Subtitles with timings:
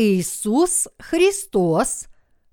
[0.00, 2.06] Иисус Христос,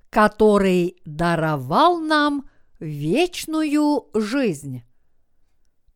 [0.09, 2.49] который даровал нам
[2.81, 4.83] вечную жизнь.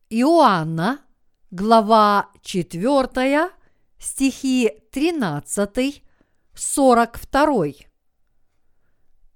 [0.09, 1.01] Иоанна,
[1.49, 3.49] глава 4,
[3.99, 6.03] стихи 13,
[6.55, 7.65] 42.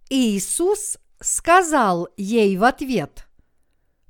[0.09, 3.27] Иисус сказал ей в ответ,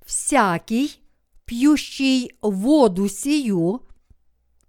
[0.06, 1.02] «Всякий,
[1.46, 3.88] пьющий воду сию,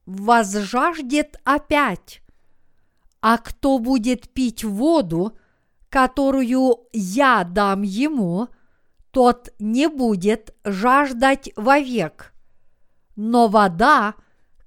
[0.06, 2.22] возжаждет опять,
[3.28, 5.36] а кто будет пить воду,
[5.88, 8.46] которую я дам ему,
[9.10, 12.32] тот не будет жаждать вовек.
[13.16, 14.14] Но вода,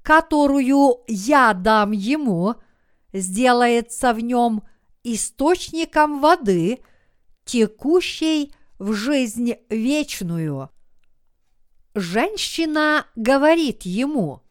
[0.01, 2.55] которую я дам ему,
[3.13, 4.63] сделается в нем
[5.05, 6.79] источником воды,
[7.45, 10.69] текущей в жизнь вечную.
[11.95, 14.41] Женщина говорит ему,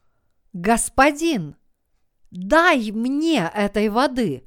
[0.54, 1.56] «Господин,
[2.30, 4.46] дай мне этой воды,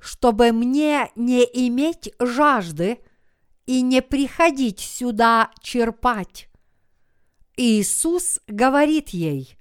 [0.00, 2.98] чтобы мне не иметь жажды
[3.66, 6.48] и не приходить сюда черпать».
[7.56, 9.58] Иисус говорит ей,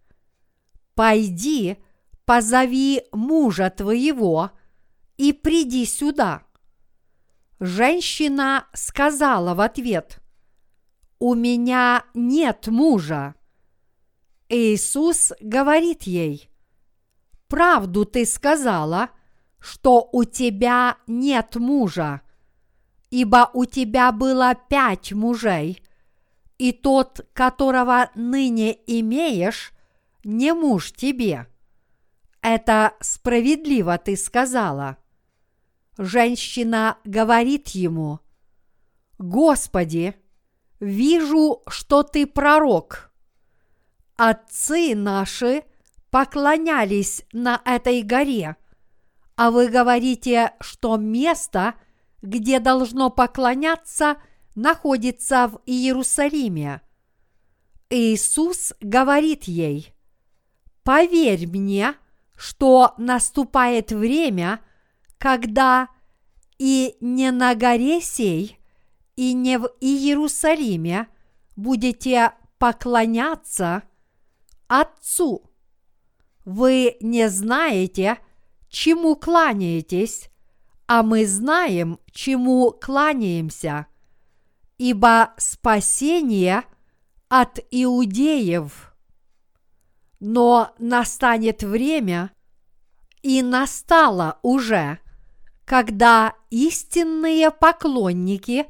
[0.94, 1.78] «Пойди,
[2.26, 4.52] позови мужа твоего
[5.18, 6.44] и приди сюда».
[7.60, 10.22] Женщина сказала в ответ,
[11.18, 13.34] «У меня нет мужа».
[14.48, 16.50] Иисус говорит ей,
[17.48, 19.10] «Правду ты сказала,
[19.60, 22.22] что у тебя нет мужа,
[23.10, 25.82] ибо у тебя было пять мужей,
[26.58, 29.72] и тот, которого ныне имеешь,
[30.24, 31.48] не муж тебе.
[32.42, 34.98] Это справедливо ты сказала.
[35.98, 38.20] Женщина говорит ему,
[39.18, 40.16] Господи,
[40.80, 43.12] вижу, что ты пророк.
[44.16, 45.64] Отцы наши
[46.18, 48.56] поклонялись на этой горе,
[49.36, 51.76] а вы говорите, что место,
[52.24, 54.18] где должно поклоняться,
[54.56, 56.82] находится в Иерусалиме.
[57.92, 59.94] Иисус говорит ей,
[60.82, 61.94] «Поверь мне,
[62.36, 64.62] что наступает время,
[65.20, 65.88] когда
[66.58, 68.58] и не на горе сей,
[69.16, 71.10] и не в Иерусалиме
[71.56, 73.84] будете поклоняться
[74.68, 75.48] Отцу.
[76.48, 78.20] Вы не знаете,
[78.70, 80.30] чему кланяетесь,
[80.88, 83.88] а мы знаем, чему кланяемся,
[84.78, 86.64] ибо спасение
[87.28, 88.96] от иудеев.
[90.22, 92.32] Но настанет время,
[93.22, 95.00] и настало уже,
[95.66, 98.68] когда истинные поклонники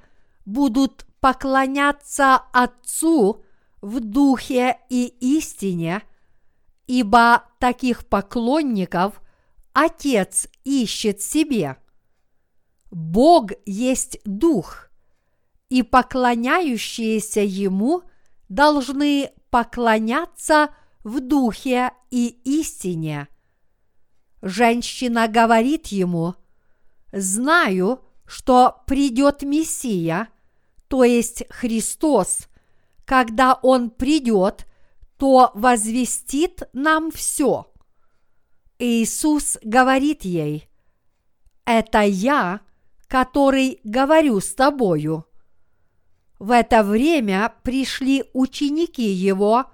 [0.48, 3.44] будут поклоняться Отцу
[3.84, 5.06] в духе и
[5.38, 6.02] истине,
[6.88, 9.22] ибо таких поклонников
[9.74, 11.78] Отец ищет себе.
[12.90, 14.90] Бог есть Дух,
[15.70, 18.02] и поклоняющиеся Ему
[18.50, 20.70] должны поклоняться
[21.04, 23.28] в Духе и истине–
[24.42, 26.36] женщина говорит ему,
[27.12, 30.30] «Знаю, что придет Мессия,
[30.88, 32.48] то есть Христос,
[33.06, 34.67] когда Он придет,
[35.18, 37.66] то возвестит нам все».
[38.80, 40.70] Иисус говорит ей,
[41.66, 42.62] «Это я,
[43.08, 45.26] который говорю с тобою».
[46.40, 49.66] В это время пришли ученики его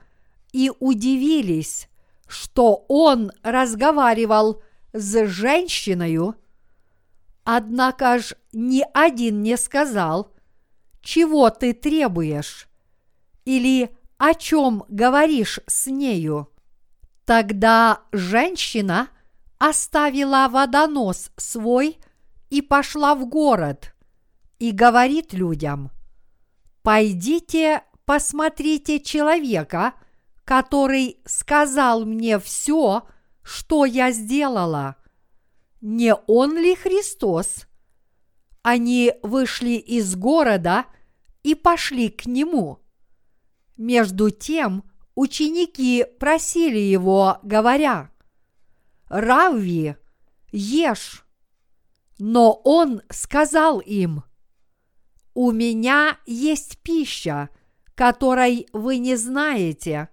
[0.54, 1.90] и удивились,
[2.26, 4.62] что он разговаривал
[4.94, 6.34] с женщиной,
[7.44, 10.32] однако ж ни один не сказал,
[11.02, 12.70] чего ты требуешь
[13.44, 13.90] или
[14.24, 16.50] о чем говоришь с нею.
[17.26, 19.10] Тогда женщина
[19.58, 21.98] оставила водонос свой
[22.50, 23.94] и пошла в город
[24.60, 25.92] и говорит людям,
[26.84, 29.94] «Пойдите, посмотрите человека,
[30.46, 33.06] который сказал мне все,
[33.42, 34.96] что я сделала.
[35.82, 37.68] Не он ли Христос?
[38.62, 40.86] Они вышли из города
[41.44, 42.83] и пошли к нему.
[43.78, 44.84] Между тем
[45.16, 48.12] ученики просили его, говоря,
[49.10, 49.96] «Равви,
[50.52, 51.26] ешь!»
[52.20, 54.24] Но он сказал им,
[55.34, 57.50] «У меня есть пища,
[57.96, 60.10] которой вы не знаете,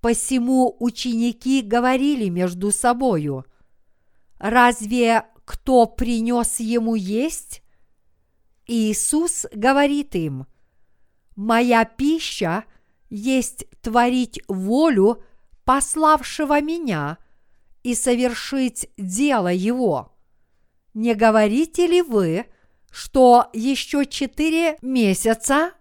[0.00, 3.44] Посему ученики говорили между собою,
[4.38, 7.62] «Разве кто принес ему есть?»
[8.66, 10.46] Иисус говорит им,
[11.36, 12.64] «Моя пища
[13.08, 15.22] есть творить волю
[15.64, 17.18] пославшего меня
[17.82, 20.16] и совершить дело Его.
[20.94, 22.46] Не говорите ли вы,
[22.90, 25.72] что еще четыре месяца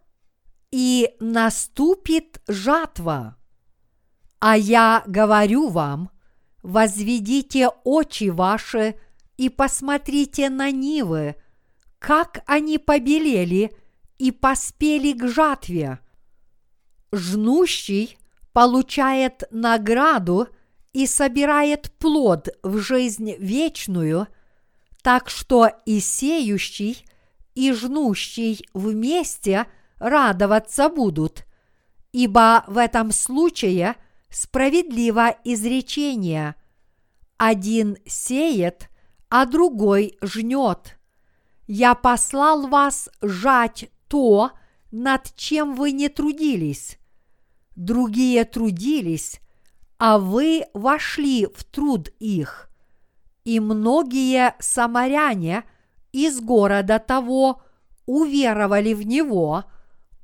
[0.72, 3.36] и наступит жатва?
[4.40, 6.12] А я говорю вам,
[6.62, 8.96] возведите очи ваши
[9.38, 11.36] и посмотрите на нивы,
[11.98, 13.76] как они побелели
[14.20, 16.00] и поспели к жатве.
[17.12, 18.20] Жнущий
[18.54, 20.50] получает награду
[20.94, 24.28] и собирает плод в жизнь вечную,
[25.02, 27.06] так что и сеющий,
[27.56, 29.66] и жнущий вместе
[29.98, 31.46] радоваться будут,
[32.12, 33.96] ибо в этом случае
[34.30, 36.56] справедливо изречение
[37.38, 38.90] «один сеет,
[39.30, 40.98] а другой жнет».
[41.68, 44.52] Я послал вас жать то,
[44.92, 46.98] над чем вы не трудились.
[47.76, 49.40] Другие трудились,
[49.98, 52.70] а вы вошли в труд их.
[53.46, 55.64] И многие самаряне
[56.12, 57.62] из города того
[58.06, 59.64] уверовали в него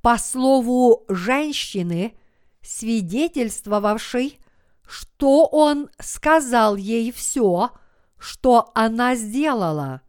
[0.01, 2.17] по слову женщины,
[2.61, 4.39] свидетельствовавшей,
[4.87, 7.71] что он сказал ей все,
[8.17, 10.01] что она сделала.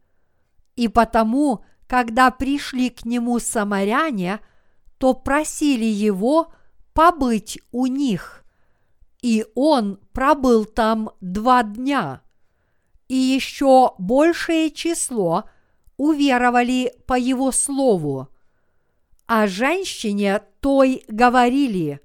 [0.74, 4.40] И потому, когда пришли к нему самаряне,
[4.98, 6.52] то просили его
[6.92, 8.44] побыть у них.
[9.22, 12.22] И он пробыл там два дня.
[13.08, 15.44] И еще большее число
[15.96, 18.28] уверовали по его слову.
[19.26, 22.00] А женщине той говорили,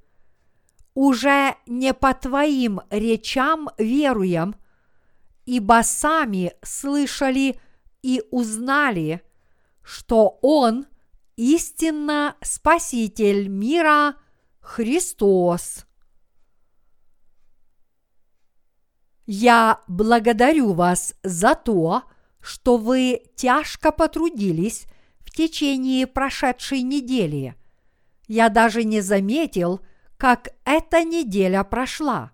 [0.94, 4.56] «Уже не по твоим речам веруем,
[5.46, 7.60] ибо сами слышали–
[8.02, 9.22] и узнали,
[9.84, 10.86] что Он
[11.36, 14.16] истинно Спаситель мира
[14.60, 15.86] Христос.
[19.26, 22.04] Я благодарю вас за то,
[22.42, 24.86] что вы тяжко потрудились
[25.20, 27.56] в течение прошедшей недели.
[28.28, 29.82] Я даже не заметил,
[30.18, 32.32] как эта неделя прошла.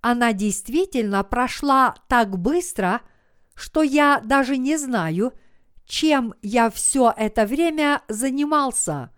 [0.00, 3.00] Она действительно прошла так быстро–
[3.58, 5.32] что я даже не знаю,
[5.88, 9.10] чем я все это время занимался.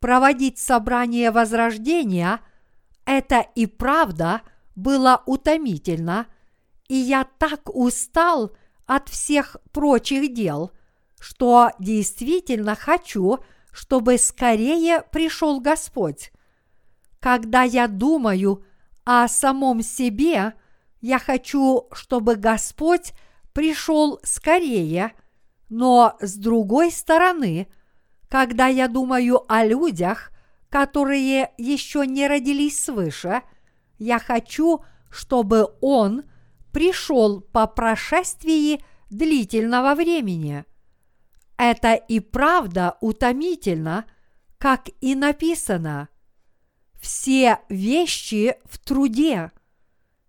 [0.00, 2.40] Проводить собрание возрождения–
[3.04, 4.42] это и правда
[4.74, 6.26] было утомительно,
[6.88, 8.56] и я так устал
[8.86, 10.72] от всех прочих дел,
[11.20, 13.38] что действительно хочу,
[13.70, 16.32] чтобы скорее пришел Господь.
[17.20, 18.64] Когда я думаю
[19.04, 20.54] о самом себе,
[21.00, 23.12] я хочу, чтобы Господь
[23.52, 25.12] пришел скорее,
[25.72, 27.66] но с другой стороны,
[28.28, 30.30] когда я думаю о людях,
[30.68, 33.40] которые еще не родились свыше,
[33.98, 36.24] я хочу, чтобы он
[36.72, 40.66] пришел по прошествии длительного времени.
[41.56, 44.04] Это и правда утомительно,
[44.58, 46.10] как и написано.
[47.00, 49.52] Все вещи в труде.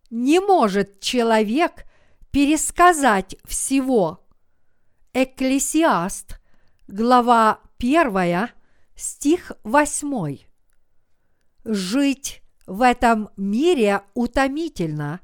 [0.09, 1.83] Не может человек–
[2.33, 4.22] пересказать всего.
[5.15, 6.39] Экклесиаст,
[6.87, 8.49] глава 1,
[8.95, 10.39] стих 8.
[11.65, 15.19] Жить в этом мире утомительно,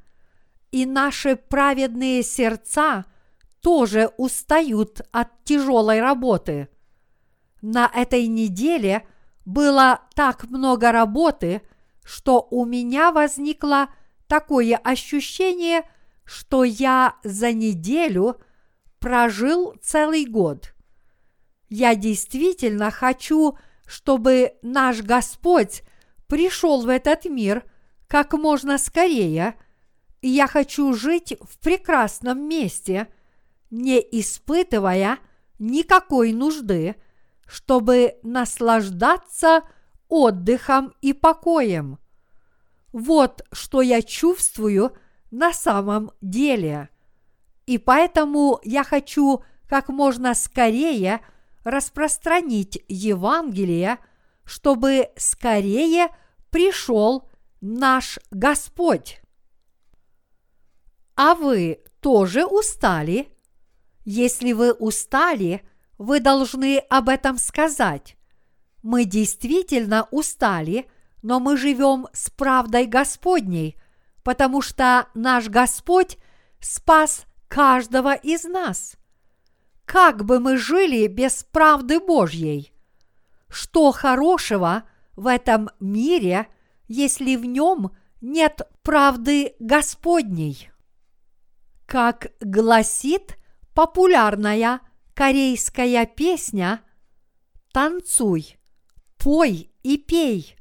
[0.72, 3.06] и наши праведные сердца
[3.64, 6.70] тоже устают от тяжелой работы.
[7.64, 9.08] На этой неделе
[9.44, 11.64] было так много работы,
[12.04, 13.90] что у меня возникло
[14.28, 15.82] такое ощущение–
[16.30, 18.40] что я за неделю
[19.00, 20.74] прожил целый год.
[21.70, 25.84] Я действительно хочу, чтобы наш Господь
[26.28, 27.64] пришел в этот мир
[28.08, 29.56] как можно скорее,
[30.22, 33.08] я хочу жить в прекрасном месте,
[33.70, 35.20] не испытывая
[35.60, 36.96] никакой нужды,
[37.46, 39.62] чтобы наслаждаться
[40.08, 42.00] отдыхом и покоем.
[42.92, 44.94] Вот что я чувствую–
[45.32, 46.90] на самом деле.
[47.70, 51.20] И поэтому я хочу как можно скорее
[51.64, 54.00] распространить Евангелие,
[54.44, 56.08] чтобы скорее
[56.50, 57.30] пришел
[57.62, 59.22] наш Господь.
[61.16, 63.28] А вы тоже устали?
[64.04, 65.62] Если вы устали,
[66.00, 68.18] вы должны об этом сказать.
[68.82, 70.90] Мы действительно устали,
[71.22, 73.80] но мы живем с правдой Господней–
[74.30, 76.18] потому что наш Господь
[76.60, 78.96] спас каждого из нас.
[79.86, 82.72] Как бы мы жили без правды Божьей?
[83.50, 84.84] Что хорошего
[85.16, 86.48] в этом мире,
[86.88, 87.92] если в нем
[88.22, 90.70] нет правды Господней?
[91.86, 93.38] Как гласит
[93.74, 94.80] популярная
[95.16, 96.82] корейская песня
[97.74, 98.58] «Танцуй,
[99.18, 100.56] пой и пей,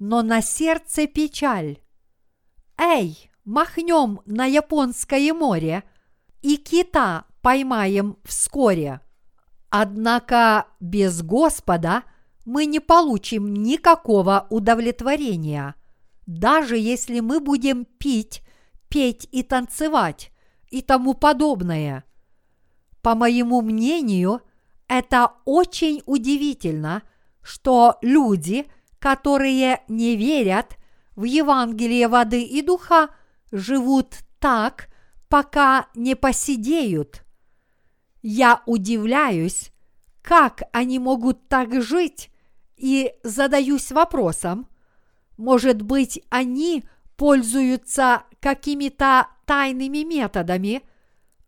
[0.00, 1.78] но на сердце печаль».
[2.76, 5.84] Эй, махнем на Японское море
[6.42, 9.00] и кита поймаем вскоре.
[9.70, 12.04] Однако без Господа
[12.44, 15.74] мы не получим никакого удовлетворения,
[16.26, 18.42] даже если мы будем пить,
[18.88, 20.32] петь и танцевать
[20.70, 22.04] и тому подобное.
[23.02, 24.40] По моему мнению,
[24.88, 27.02] это очень удивительно,
[27.42, 28.66] что люди,
[28.98, 30.76] которые не верят
[31.14, 33.10] в Евангелие воды и духа,
[33.52, 34.88] живут так,
[35.28, 37.24] пока не посидеют.
[38.22, 39.70] Я удивляюсь,
[40.22, 42.30] как они могут так жить,
[42.76, 44.68] и задаюсь вопросом,
[45.36, 46.84] может быть, они
[47.16, 50.82] пользуются какими-то тайными методами,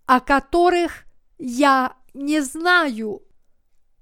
[0.07, 1.05] о которых
[1.39, 3.23] я не знаю.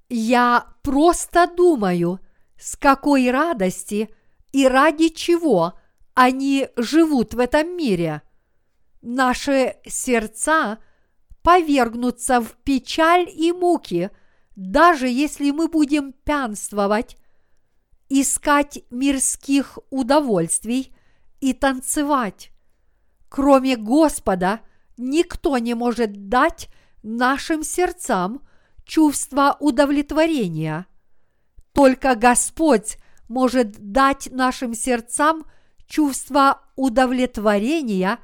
[0.09, 2.21] Я просто думаю,
[2.59, 4.09] с какой радости
[4.53, 5.75] и ради чего
[6.15, 8.23] они живут в этом мире.
[9.01, 10.79] Наши сердца
[11.43, 14.11] повергнутся в печаль и муки,
[14.57, 17.17] даже если мы будем пьянствовать,
[18.09, 20.95] искать мирских удовольствий
[21.41, 22.51] и танцевать.
[23.29, 24.61] Кроме Господа,
[24.97, 26.69] никто не может дать
[27.03, 28.43] нашим сердцам
[28.85, 30.87] чувство удовлетворения.
[31.73, 32.97] Только Господь
[33.29, 35.45] может дать нашим сердцам
[35.87, 38.19] чувство удовлетворения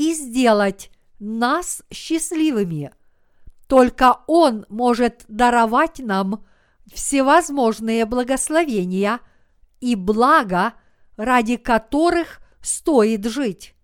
[0.00, 2.90] и сделать нас счастливыми.
[3.66, 6.46] Только Он может даровать нам
[6.90, 9.20] всевозможные благословения
[9.80, 10.72] и блага,
[11.18, 13.74] ради которых стоит жить.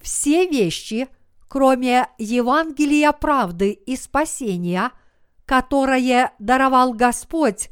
[0.00, 1.08] Все вещи,
[1.48, 4.90] кроме Евангелия правды и спасения,
[5.44, 7.68] которое даровал Господь,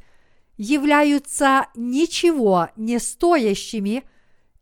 [0.59, 4.05] являются ничего не стоящими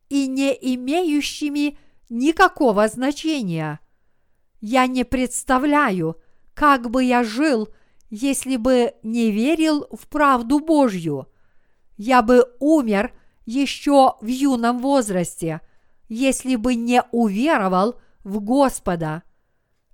[0.08, 1.78] и не имеющими
[2.08, 3.80] никакого значения.
[4.60, 6.16] Я не представляю,
[6.54, 7.68] как бы я жил,
[8.10, 11.26] если бы не верил в правду Божью.
[11.96, 13.12] Я бы умер
[13.44, 15.60] еще в юном возрасте,
[16.08, 19.22] если бы не уверовал в Господа.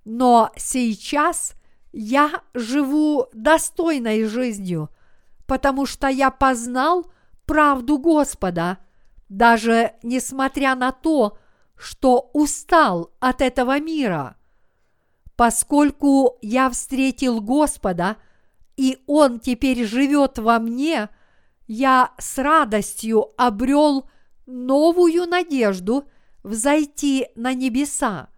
[0.05, 1.53] Но сейчас
[1.91, 4.89] я живу достойной жизнью,
[5.45, 7.11] потому что я познал
[7.45, 8.79] правду Господа,
[9.29, 11.37] даже несмотря на то,
[11.83, 14.37] что устал от этого мира.
[15.35, 18.15] Поскольку я встретил Господа,
[18.77, 21.09] и Он теперь живет во мне,
[21.67, 24.09] я с радостью обрел
[24.45, 26.07] новую надежду
[26.41, 28.29] взойти на небеса.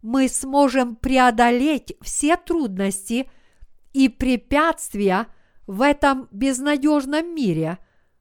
[0.00, 3.30] Мы сможем преодолеть все трудности
[3.92, 5.26] и препятствия
[5.66, 7.76] в этом безнадежном мире,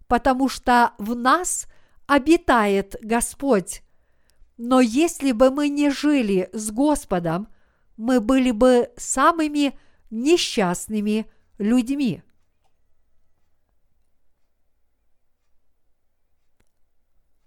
[0.08, 1.66] потому что в нас
[2.08, 3.84] обитает Господь.
[4.58, 7.48] Но если бы мы не жили с Господом,
[7.98, 9.78] мы были бы самыми
[10.10, 11.26] несчастными
[11.58, 12.24] людьми.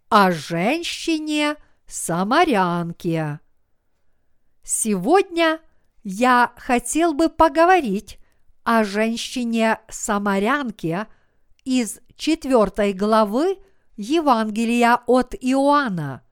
[0.09, 3.41] О женщине самарянке.
[4.63, 5.61] Сегодня
[6.03, 8.19] я хотел бы поговорить
[8.65, 11.07] о женщине самарянке
[11.65, 13.59] из четвертой главы
[13.97, 16.26] Евангелия от Иоанна.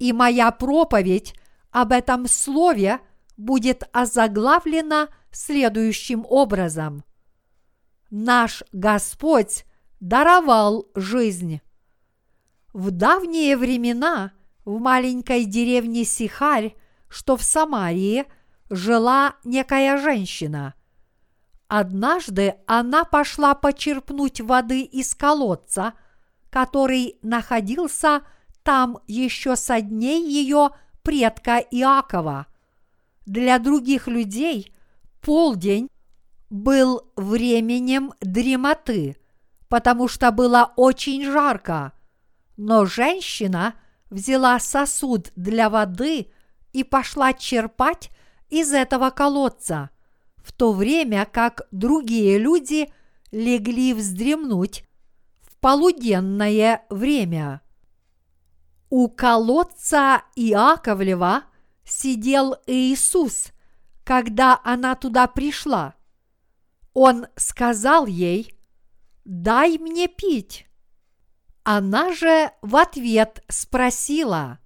[0.00, 1.34] И моя проповедь
[1.70, 3.00] об этом слове
[3.36, 7.04] будет озаглавлена следующим образом.
[8.10, 9.66] Наш Господь
[10.00, 11.60] даровал жизнь.
[12.72, 14.32] В давние времена
[14.64, 16.74] в маленькой деревне Сихарь,
[17.08, 18.24] что в Самарии,
[18.70, 20.74] жила некая женщина.
[21.68, 25.92] Однажды она пошла почерпнуть воды из колодца,
[26.48, 28.22] который находился
[28.70, 30.70] там еще со дней ее
[31.02, 32.46] предка Иакова.
[33.26, 34.72] Для других людей
[35.20, 35.88] полдень
[36.50, 39.16] был временем дремоты,
[39.68, 41.94] потому что было очень жарко.
[42.56, 43.74] Но женщина
[44.08, 46.30] взяла сосуд для воды
[46.72, 48.10] и пошла черпать
[48.50, 49.90] из этого колодца,
[50.36, 52.88] в то время как другие люди
[53.32, 54.84] легли вздремнуть
[55.42, 57.62] в полуденное время.
[58.90, 61.44] У колодца Иаковлева
[61.84, 63.52] сидел Иисус,
[64.04, 65.94] когда она туда пришла.
[66.92, 68.54] Он сказал ей,
[69.24, 70.66] «Дай мне пить».
[71.62, 74.58] Она же в ответ спросила,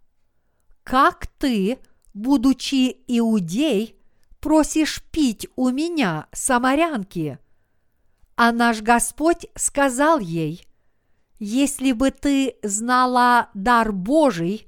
[0.84, 1.78] «Как ты
[2.14, 4.00] будучи иудей,
[4.40, 7.38] просишь пить у меня, самарянки?
[8.36, 10.66] А наш Господь сказал ей,
[11.44, 14.66] если бы ты знала дар Божий,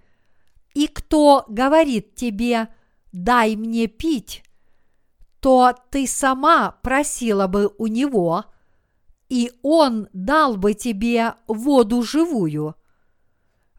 [0.74, 2.68] и кто говорит тебе,
[3.12, 4.44] дай мне пить,
[5.40, 8.44] то ты сама просила бы у него,
[9.30, 12.74] и он дал бы тебе воду живую.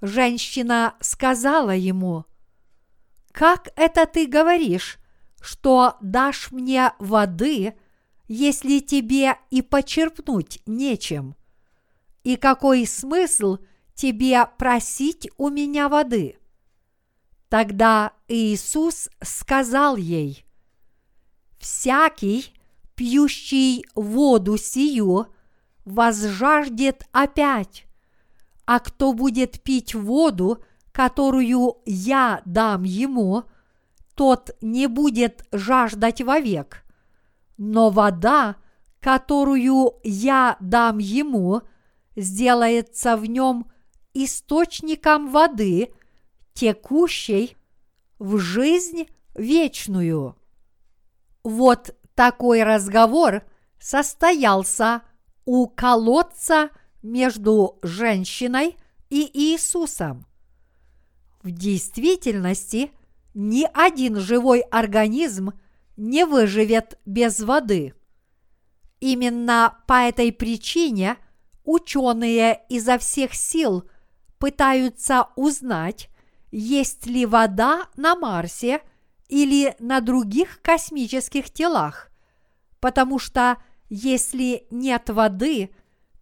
[0.01, 2.25] Женщина сказала ему,
[3.31, 4.97] как это ты говоришь,
[5.39, 7.75] что дашь мне воды,
[8.27, 11.36] если тебе и почерпнуть нечем?
[12.27, 13.57] И какой смысл
[13.93, 16.37] тебе просить у меня воды?
[17.47, 20.45] Тогда Иисус сказал ей,
[21.57, 22.53] «Всякий,
[22.95, 25.27] пьющий воду сию,
[25.85, 27.85] возжаждет опять,
[28.65, 33.43] а кто будет пить воду, которую я дам ему,
[34.15, 36.83] тот не будет жаждать вовек.
[37.55, 38.57] Но вода,
[38.99, 41.61] которую я дам ему,
[42.17, 43.71] сделается в нем
[44.13, 45.93] источником воды,
[46.53, 47.55] текущей
[48.17, 50.35] в жизнь вечную.
[51.43, 53.43] Вот такой разговор
[53.79, 55.03] состоялся
[55.45, 56.71] у колодца
[57.03, 58.75] между женщиной
[59.09, 60.25] и Иисусом.
[61.43, 62.91] В действительности
[63.35, 65.51] ни один живой организм
[65.95, 67.93] не выживет без воды.
[68.99, 71.17] Именно по этой причине
[71.67, 73.83] ученые изо всех сил
[74.39, 76.09] пытаются узнать,
[76.49, 78.81] есть ли вода на Марсе
[79.27, 82.09] или на других космических телах,
[82.79, 83.57] потому что
[83.89, 85.69] если нет воды,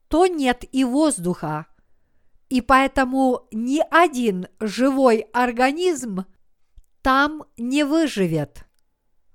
[0.07, 1.67] то нет и воздуха.
[2.49, 6.25] И поэтому ни один живой организм
[7.03, 8.65] там не выживет.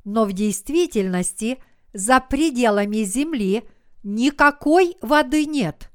[0.05, 3.65] Но в действительности за пределами Земли
[4.03, 5.90] никакой воды нет.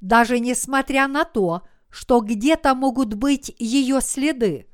[0.00, 4.66] Даже несмотря на то, что где-то могут быть ее следы.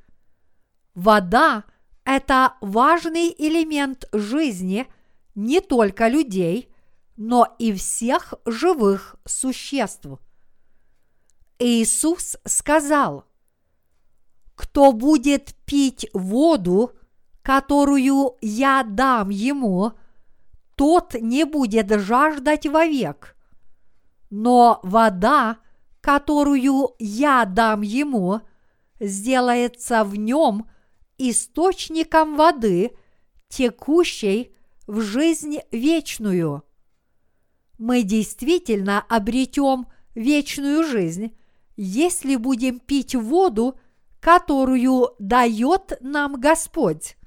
[0.93, 1.65] Вода–
[2.05, 4.87] это важный элемент жизни
[5.35, 6.73] не только людей,
[7.17, 10.07] но и всех живых существ.
[11.59, 13.25] Иисус сказал,
[14.55, 16.91] кто будет пить воду,
[17.41, 19.93] которую я дам ему,
[20.75, 23.36] тот не будет жаждать вовек.
[24.29, 25.57] Но вода,
[26.01, 28.41] которую я дам ему,
[28.99, 30.69] сделается в нем
[31.17, 32.91] источником воды,
[33.49, 36.63] текущей в жизнь вечную.
[37.77, 41.37] Мы действительно обретем вечную жизнь,
[41.75, 43.79] если будем пить воду,
[44.19, 47.17] которую дает нам Господь.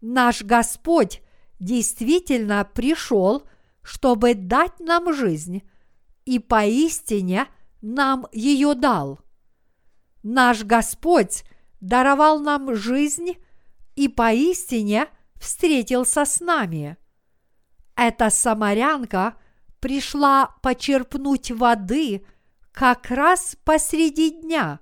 [0.00, 1.22] Наш Господь
[1.58, 3.44] действительно пришел,
[3.82, 5.62] чтобы дать нам жизнь,
[6.24, 7.46] и поистине
[7.82, 9.20] нам ее дал.
[10.22, 11.44] Наш Господь
[11.80, 13.36] даровал нам жизнь
[13.94, 16.96] и поистине встретился с нами.
[17.94, 19.36] Эта самарянка
[19.80, 22.24] пришла почерпнуть воды
[22.72, 24.80] как раз посреди дня,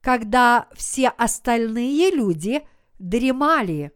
[0.00, 2.66] когда все остальные люди
[2.98, 3.92] дремали.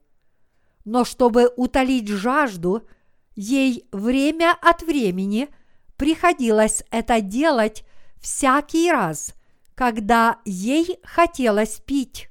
[0.85, 2.87] Но чтобы утолить жажду,
[3.35, 5.49] ей время от времени
[5.97, 7.85] приходилось это делать
[8.21, 9.35] всякий раз,
[9.75, 12.29] когда ей хотелось пить.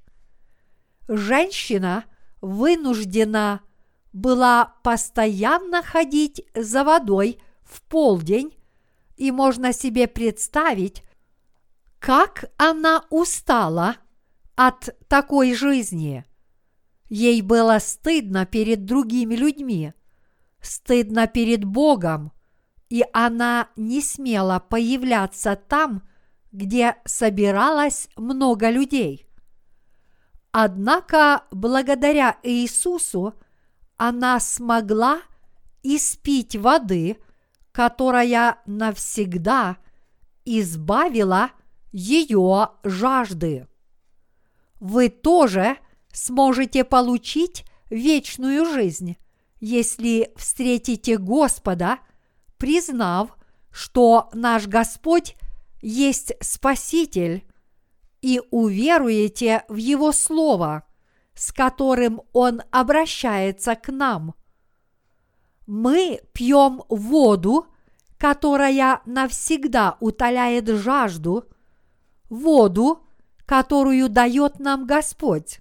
[1.07, 2.05] Женщина
[2.41, 3.61] вынуждена
[4.13, 8.57] была постоянно ходить за водой в полдень
[9.17, 11.03] и можно себе представить,
[11.99, 13.97] как она устала
[14.55, 16.25] от такой жизни.
[17.09, 19.93] Ей было стыдно перед другими людьми,
[20.61, 22.31] стыдно перед Богом,
[22.89, 26.03] и она не смела появляться там,
[26.51, 29.27] где собиралось много людей.
[30.51, 33.33] Однако, благодаря Иисусу,
[33.97, 35.21] она смогла
[35.83, 37.17] испить воды,
[37.71, 39.77] которая навсегда
[40.45, 41.51] избавила
[41.91, 43.67] ее жажды.
[44.79, 45.77] Вы тоже
[46.13, 49.17] сможете получить вечную жизнь,
[49.59, 51.99] если встретите Господа,
[52.57, 53.37] признав,
[53.71, 55.35] что наш Господь
[55.81, 57.45] есть Спаситель,
[58.21, 60.83] и уверуете в Его Слово,
[61.35, 64.33] с которым Он обращается к нам–
[65.65, 67.67] мы пьем воду,
[68.17, 71.45] которая навсегда утоляет жажду,
[72.29, 73.03] воду,
[73.45, 75.59] которую дает нам Господь.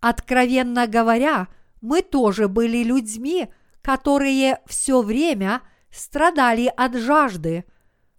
[0.00, 1.48] Откровенно говоря,
[1.80, 3.48] мы тоже были людьми,
[3.82, 5.62] которые все время
[5.94, 7.64] страдали от жажды,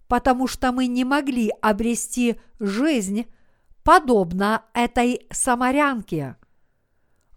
[0.08, 3.26] потому что мы не могли обрести жизнь,
[3.82, 6.36] подобно этой самарянке.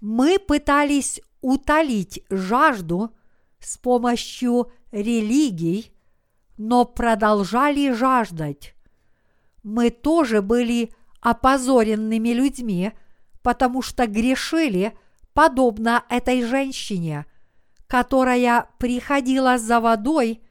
[0.02, 3.16] Мы пытались утолить жажду
[3.60, 5.94] с помощью религий,
[6.58, 8.76] но продолжали жаждать.
[9.62, 12.94] Мы тоже были опозоренными людьми,
[13.42, 14.98] потому что грешили,
[15.34, 17.26] подобно этой женщине,
[17.90, 20.44] которая приходила за водой,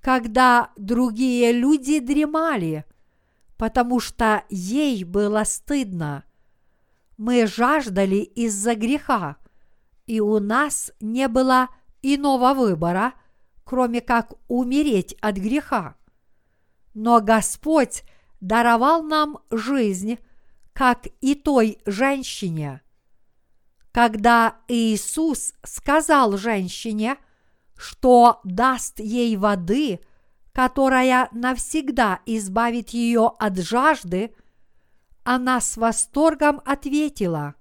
[0.00, 2.86] когда другие люди дремали,
[3.58, 6.24] потому что ей было стыдно.
[7.18, 9.36] Мы жаждали из-за греха,
[10.06, 11.68] и у нас не было
[12.00, 13.12] иного выбора,
[13.64, 15.94] кроме как умереть от греха.
[16.94, 18.02] Но Господь
[18.40, 20.18] даровал нам жизнь,
[20.72, 22.80] как и той женщине.
[23.92, 27.16] Когда Иисус сказал женщине,
[27.76, 30.00] что даст ей воды,
[30.52, 34.34] которая навсегда избавит ее от жажды,
[35.24, 37.54] она с восторгом ответила,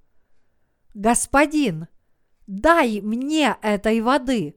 [0.94, 1.88] «Господин,
[2.48, 4.56] дай мне этой воды,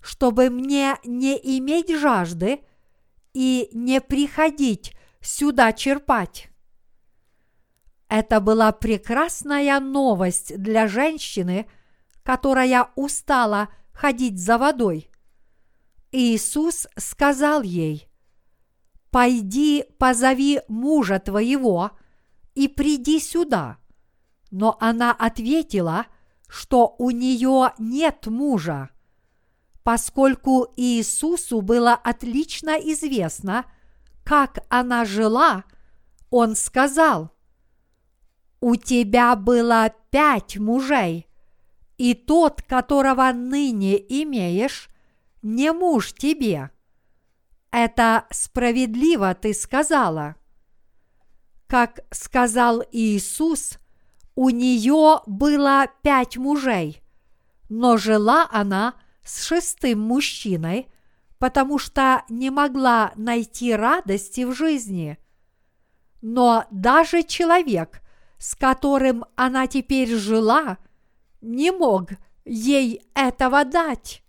[0.00, 2.60] чтобы мне не иметь жажды
[3.32, 6.49] и не приходить сюда черпать.
[8.10, 11.66] Это была прекрасная новость для женщины,
[12.22, 15.10] которая устала ходить за водой.
[16.12, 18.10] Иисус сказал ей,
[19.10, 21.92] «Пойди, позови мужа твоего
[22.54, 23.78] и приди сюда».
[24.50, 26.06] Но она ответила,
[26.48, 28.90] что у нее нет мужа.
[29.84, 33.64] Поскольку Иисусу было отлично известно–
[34.30, 35.64] как она жила,
[36.30, 37.32] он сказал,
[38.60, 41.26] «У тебя было пять мужей,
[41.96, 44.88] и тот, которого ныне имеешь,
[45.42, 46.70] не муж тебе».
[47.70, 50.34] Это справедливо ты сказала.
[51.66, 53.78] Как сказал Иисус,
[54.34, 57.00] у нее было пять мужей,
[57.68, 60.88] но жила она с шестым мужчиной–
[61.40, 65.18] потому что не могла найти радости в жизни.
[66.20, 68.02] Но даже человек,
[68.40, 70.78] с которым она теперь жила,
[71.40, 72.10] не мог
[72.44, 74.24] ей этого дать.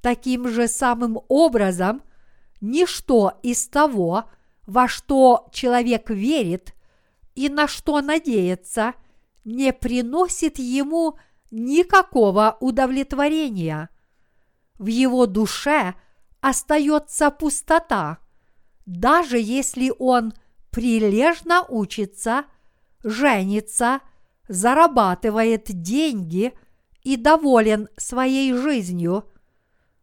[0.00, 2.02] Таким же самым образом,
[2.60, 4.24] ничто из того,
[4.66, 6.74] во что человек верит
[7.36, 8.94] и на что надеется,
[9.44, 11.18] не приносит ему
[11.52, 13.90] никакого удовлетворения.
[14.78, 15.94] В его душе–
[16.40, 18.18] остается пустота,
[18.86, 20.32] даже если он
[20.70, 22.44] прилежно учится,
[23.02, 24.00] женится,
[24.48, 26.52] зарабатывает деньги
[27.02, 29.30] и доволен своей жизнью,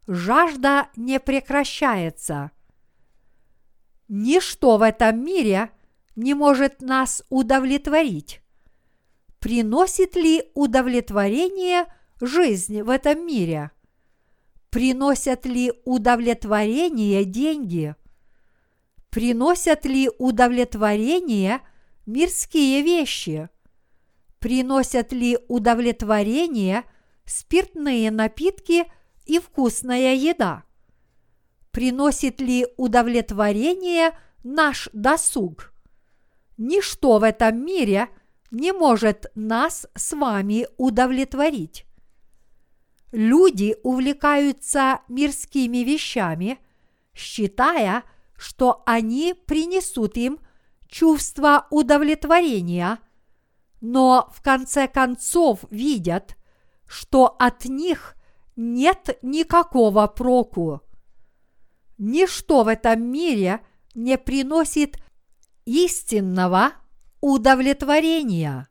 [0.07, 2.51] жажда не прекращается.
[4.07, 5.71] Ничто в этом мире
[6.15, 8.41] не может нас удовлетворить.
[9.39, 11.85] Приносит ли удовлетворение
[12.21, 13.71] жизнь в этом мире?
[14.69, 17.95] Приносят ли удовлетворение деньги?
[19.09, 21.61] Приносят ли удовлетворение
[22.05, 23.49] мирские вещи?
[24.39, 26.83] Приносят ли удовлетворение
[27.25, 28.85] спиртные напитки
[29.25, 30.63] и вкусная еда?
[31.71, 35.73] Приносит ли удовлетворение наш досуг?
[36.57, 38.09] Ничто в этом мире
[38.51, 41.85] не может нас с вами удовлетворить
[43.15, 46.59] люди увлекаются мирскими вещами,
[47.13, 48.03] считая,
[48.37, 50.39] что они принесут им
[50.87, 52.99] чувство удовлетворения,
[53.81, 56.37] но в конце концов видят,
[56.87, 58.15] что от них
[58.55, 60.81] нет никакого проку.
[61.97, 63.61] Ничто в этом мире
[63.93, 64.97] не приносит
[65.65, 66.73] истинного
[67.21, 68.67] удовлетворения.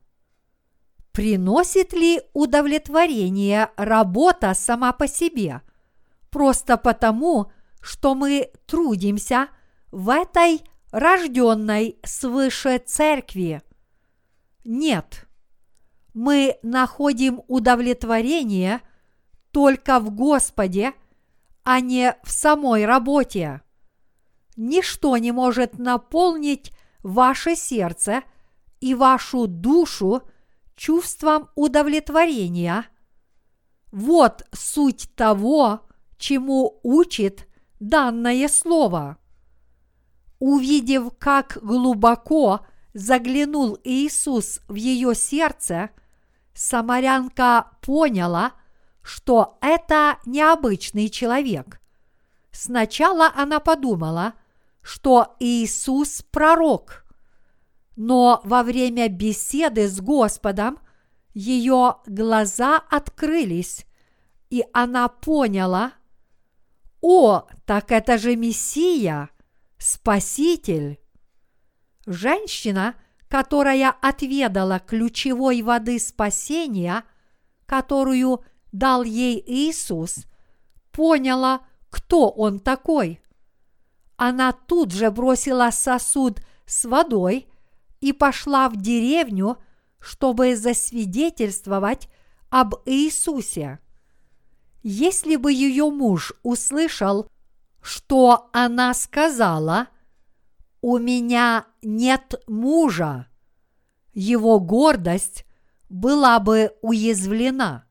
[1.12, 5.62] Приносит ли удовлетворение работа сама по себе?
[6.30, 9.48] Просто потому, что мы трудимся
[9.92, 10.62] в этой
[10.94, 13.62] рожденной свыше церкви?
[14.64, 15.26] Нет.
[16.14, 18.80] Мы находим удовлетворение
[19.50, 20.92] только в Господе,
[21.64, 23.62] а не в самой работе.
[24.56, 28.22] Ничто не может наполнить ваше сердце
[28.80, 30.22] и вашу душу–
[30.76, 32.86] чувством удовлетворения.
[33.92, 35.86] Вот суть того,
[36.18, 37.48] чему учит
[37.80, 39.18] данное слово.
[40.38, 45.90] Увидев, как глубоко заглянул Иисус в ее сердце,
[46.54, 48.52] самарянка поняла,
[49.02, 51.80] что это необычный человек.
[52.50, 54.34] Сначала она подумала,
[54.80, 57.04] что Иисус пророк,
[57.96, 60.78] но во время беседы с Господом
[61.32, 63.86] ее глаза открылись,
[64.50, 65.94] и она поняла,
[67.00, 69.30] о, так это же Мессия,
[69.84, 70.98] Спаситель.
[72.06, 72.94] Женщина,
[73.28, 77.04] которая отведала ключевой воды спасения,
[77.66, 78.42] которую
[78.72, 80.24] дал ей Иисус,
[80.90, 83.20] поняла, кто он такой.
[84.16, 87.46] Она тут же бросила сосуд с водой
[88.00, 89.58] и пошла в деревню,
[89.98, 92.08] чтобы засвидетельствовать
[92.48, 93.80] об Иисусе.
[94.82, 97.28] Если бы ее муж услышал,
[97.84, 99.88] что она сказала
[100.80, 103.26] «У меня нет мужа»,
[104.14, 105.44] его гордость
[105.90, 107.84] была бы уязвлена.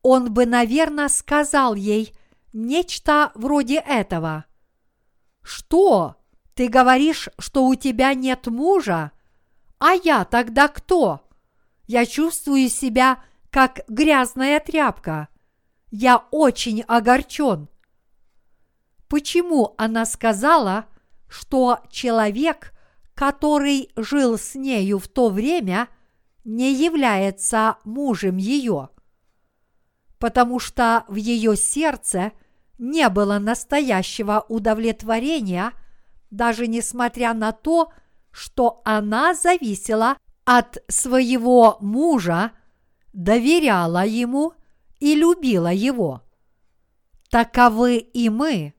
[0.00, 2.14] Он бы, наверное, сказал ей
[2.54, 4.46] нечто вроде этого.
[5.42, 6.16] «Что?
[6.54, 9.12] Ты говоришь, что у тебя нет мужа?
[9.78, 11.28] А я тогда кто?
[11.86, 15.28] Я чувствую себя как грязная тряпка.
[15.90, 17.68] Я очень огорчен.
[19.08, 20.86] Почему она сказала,
[21.28, 22.72] что человек,
[23.14, 25.88] который жил с нею в то время,
[26.44, 28.90] не является мужем ее?
[30.18, 32.32] Потому что в ее сердце
[32.78, 35.72] не было настоящего удовлетворения,
[36.30, 37.92] даже несмотря на то,
[38.30, 42.52] что она зависела от своего мужа,
[43.12, 44.52] доверяла ему–
[45.00, 46.22] и любила его.
[47.30, 48.74] Таковы и мы.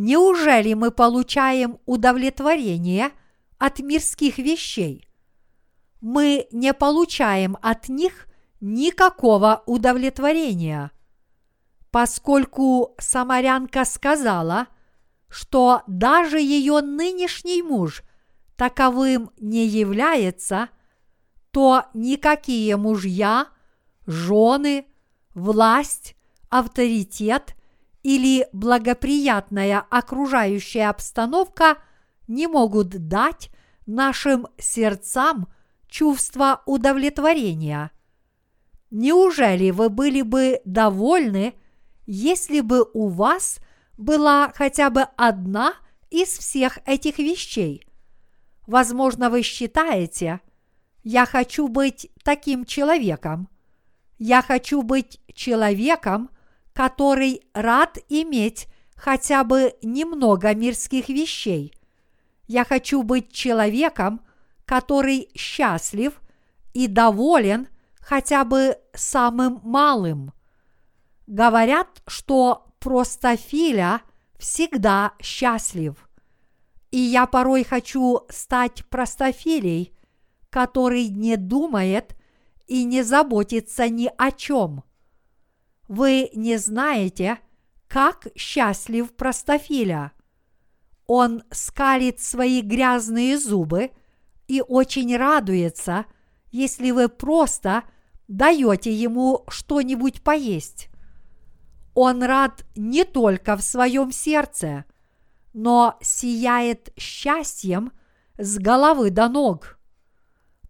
[0.00, 3.10] Неужели мы получаем удовлетворение
[3.58, 5.08] от мирских вещей?
[6.00, 8.28] Мы не получаем от них
[8.60, 10.92] никакого удовлетворения,
[11.90, 14.68] поскольку самарянка сказала,
[15.28, 18.04] что даже ее нынешний муж
[18.54, 20.68] таковым не является,
[21.50, 23.48] то никакие мужья,
[24.06, 24.86] жены–
[25.34, 26.14] власть,
[26.50, 27.56] авторитет
[28.02, 31.78] или благоприятная окружающая обстановка
[32.26, 33.50] не могут дать
[33.86, 35.48] нашим сердцам
[35.88, 37.90] чувство удовлетворения.
[38.90, 41.54] Неужели вы были бы довольны,
[42.06, 43.58] если бы у вас
[43.96, 45.74] была хотя бы одна
[46.10, 47.86] из всех этих вещей?
[48.66, 50.40] Возможно, вы считаете,
[51.02, 53.48] я хочу быть таким человеком–
[54.18, 56.30] я хочу быть человеком,
[56.78, 61.74] который рад иметь хотя бы немного мирских вещей.
[62.46, 64.20] Я хочу быть человеком,
[64.64, 66.12] который счастлив
[66.74, 67.66] и доволен
[67.98, 70.32] хотя бы самым малым.
[71.26, 74.02] Говорят, что простофиля
[74.38, 75.96] всегда счастлив.
[76.92, 79.98] И я порой хочу стать простофилей,
[80.48, 82.14] который не думает
[82.68, 84.84] и не заботится ни о чем.
[85.88, 87.38] Вы не знаете,
[87.88, 90.12] как счастлив простофиля.
[91.06, 93.90] Он скалит свои грязные зубы
[94.46, 96.04] и очень радуется,
[96.52, 97.84] если вы просто
[98.28, 100.88] даете ему что-нибудь поесть.
[101.94, 104.84] Он рад не только в своем сердце,
[105.54, 107.92] но сияет счастьем
[108.36, 109.78] с головы до ног.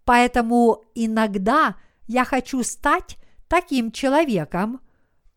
[0.04, 1.76] Поэтому иногда–
[2.08, 4.80] я хочу стать таким человеком,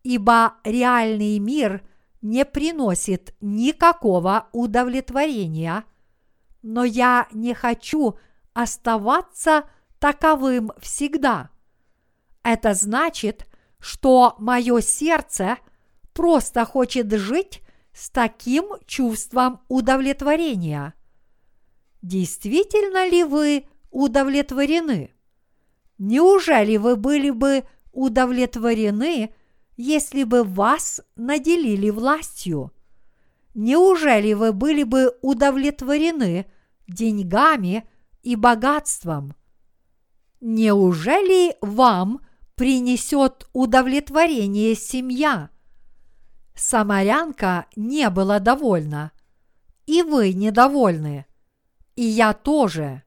[0.03, 1.83] ибо реальный мир
[2.21, 5.85] не приносит никакого удовлетворения,
[6.61, 8.17] но я не хочу
[8.53, 9.65] оставаться
[9.99, 11.49] таковым всегда.
[12.43, 13.47] Это значит,
[13.79, 15.57] что мое сердце
[16.13, 17.61] просто хочет жить
[17.93, 20.93] с таким чувством удовлетворения.
[22.01, 25.11] Действительно ли вы удовлетворены?
[25.97, 29.33] Неужели вы были бы удовлетворены,
[29.77, 32.71] если бы вас наделили властью?
[33.53, 36.45] Неужели вы были бы удовлетворены
[36.88, 37.88] деньгами
[38.23, 39.34] и богатством?
[40.39, 42.21] Неужели вам
[42.55, 45.49] принесет удовлетворение семья?
[46.55, 49.12] Самарянка не была довольна,
[49.86, 51.25] и вы недовольны,
[51.95, 53.03] и я тоже.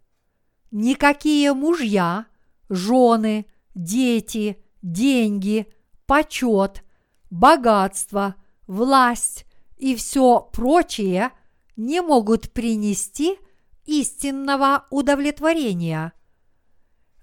[0.70, 2.26] Никакие мужья
[2.68, 5.72] жены, дети, деньги,
[6.14, 6.84] почет,
[7.28, 8.36] богатство,
[8.68, 9.46] власть
[9.76, 11.32] и все прочее
[11.74, 13.36] не могут принести
[13.84, 16.12] истинного удовлетворения.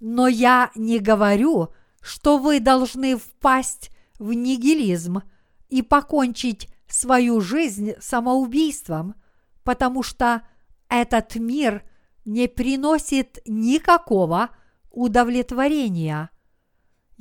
[0.01, 1.69] Но я не говорю,
[2.01, 5.21] что вы должны впасть в нигилизм
[5.69, 9.15] и покончить свою жизнь самоубийством,
[9.63, 10.41] потому что
[10.89, 11.89] этот мир
[12.25, 14.49] не приносит никакого
[14.89, 16.29] удовлетворения.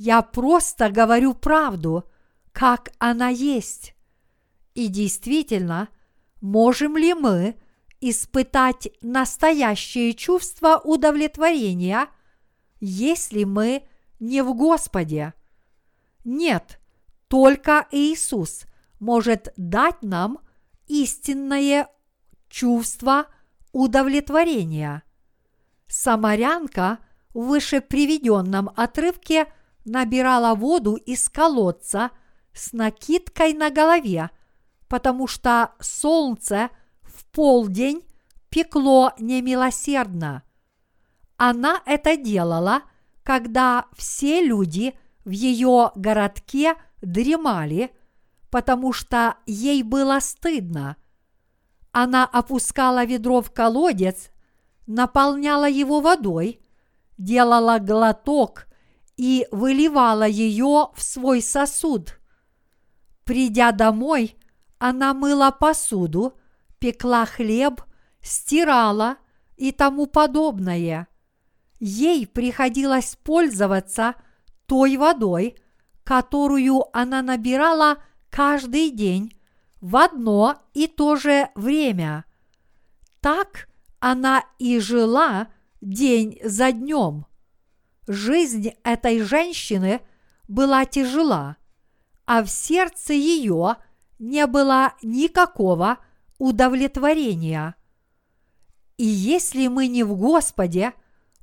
[0.03, 2.09] Я просто говорю правду,
[2.53, 3.93] как она есть.
[4.73, 5.89] И действительно,
[6.41, 7.55] можем ли мы
[7.99, 12.07] испытать настоящее чувство удовлетворения,
[12.79, 13.83] если мы
[14.19, 15.35] не в Господе?
[16.25, 16.79] Нет,
[17.27, 18.63] только Иисус
[18.99, 20.39] может дать нам
[20.87, 21.87] истинное
[22.49, 23.27] чувство
[23.71, 25.03] удовлетворения.
[25.85, 26.97] Самарянка
[27.35, 29.45] в выше приведенном отрывке
[29.85, 32.11] набирала воду из колодца
[32.53, 34.29] с накидкой на голове,
[34.87, 36.69] потому что солнце
[37.01, 38.03] в полдень
[38.49, 40.43] пекло немилосердно.
[41.37, 42.83] Она это делала,
[43.23, 44.93] когда все люди
[45.25, 47.91] в ее городке дремали,
[48.49, 50.97] потому что ей было стыдно.
[51.91, 54.29] Она опускала ведро в колодец,
[54.87, 56.61] наполняла его водой,
[57.17, 58.67] делала глоток
[59.21, 62.19] и выливала ее в свой сосуд.
[63.23, 64.35] Придя домой,
[64.79, 66.39] она мыла посуду,
[66.79, 67.83] пекла хлеб,
[68.23, 69.17] стирала
[69.57, 71.07] и тому подобное.
[71.79, 74.15] Ей приходилось пользоваться
[74.65, 75.55] той водой,
[76.03, 77.97] которую она набирала
[78.31, 79.39] каждый день
[79.81, 82.25] в одно и то же время.
[83.19, 87.27] Так она и жила день за днем.
[88.11, 90.01] Жизнь этой женщины
[90.49, 91.55] была тяжела,
[92.25, 93.77] а в сердце ее
[94.19, 95.97] не было никакого
[96.37, 97.75] удовлетворения.
[98.97, 100.91] И если мы не в Господе,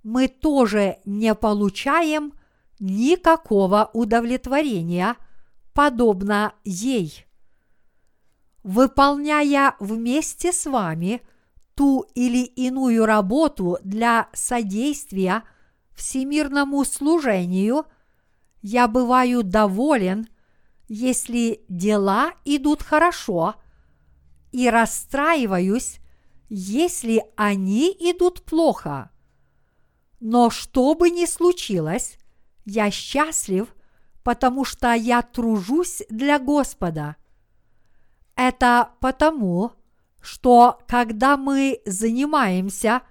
[0.02, 2.34] мы тоже не получаем
[2.78, 5.16] никакого удовлетворения,
[5.72, 7.24] подобно ей
[8.62, 11.22] выполняя вместе с вами
[11.74, 15.44] ту или иную работу для содействия
[15.98, 17.84] всемирному служению,
[18.62, 20.28] я бываю доволен,
[20.88, 23.56] если дела идут хорошо,
[24.52, 25.98] и расстраиваюсь,
[26.48, 29.10] если они идут плохо.
[30.20, 32.18] Но что бы ни случилось,
[32.64, 33.74] я счастлив,
[34.22, 37.16] потому что я тружусь для Господа–
[38.38, 39.72] это потому,
[40.20, 43.02] что когда мы занимаемся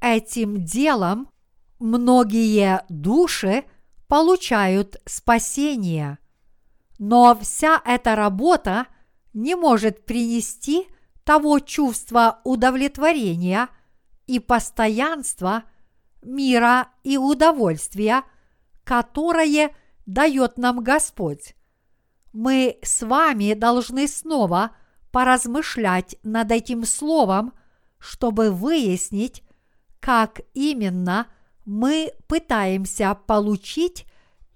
[0.00, 1.28] этим делом,
[1.82, 3.64] многие души
[4.08, 6.18] получают спасение.
[6.98, 8.86] Но вся эта работа
[9.34, 10.86] не может принести
[11.24, 13.68] того чувства удовлетворения
[14.26, 15.64] и постоянства,
[16.22, 18.22] мира и удовольствия,
[18.84, 19.74] которое
[20.06, 21.54] дает нам Господь
[22.32, 24.72] мы с вами должны снова
[25.10, 27.52] поразмышлять над этим словом,
[27.98, 29.42] чтобы выяснить,
[30.00, 31.26] как именно
[31.64, 34.06] мы пытаемся получить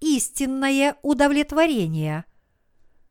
[0.01, 2.25] истинное удовлетворение.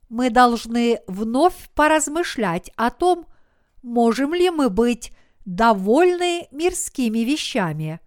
[0.09, 3.25] Мы должны вновь поразмышлять о том,
[3.81, 5.11] можем ли мы быть
[5.45, 7.99] довольны мирскими вещами.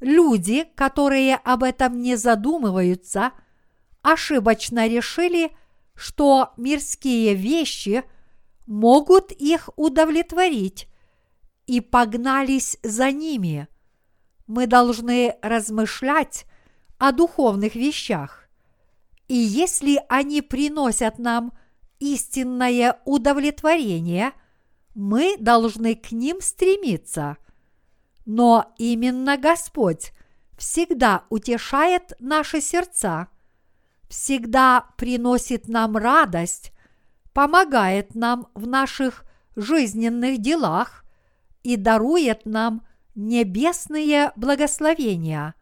[0.00, 3.32] Люди, которые об этом не задумываются,
[4.02, 5.50] ошибочно решили–
[5.98, 8.04] что мирские вещи
[8.66, 10.86] могут их удовлетворить
[11.66, 13.66] и погнались за ними.
[14.48, 16.44] Мы должны размышлять
[16.98, 18.48] о духовных вещах.
[19.28, 21.52] И если они приносят нам
[22.00, 24.32] истинное удовлетворение,
[24.96, 27.36] мы должны к ним стремиться.
[28.26, 30.12] Но именно Господь
[30.56, 33.28] всегда утешает наши сердца–
[34.08, 36.72] всегда приносит нам радость,
[37.32, 41.04] помогает нам в наших жизненных делах
[41.62, 42.86] и дарует нам
[43.18, 45.54] небесные благословения.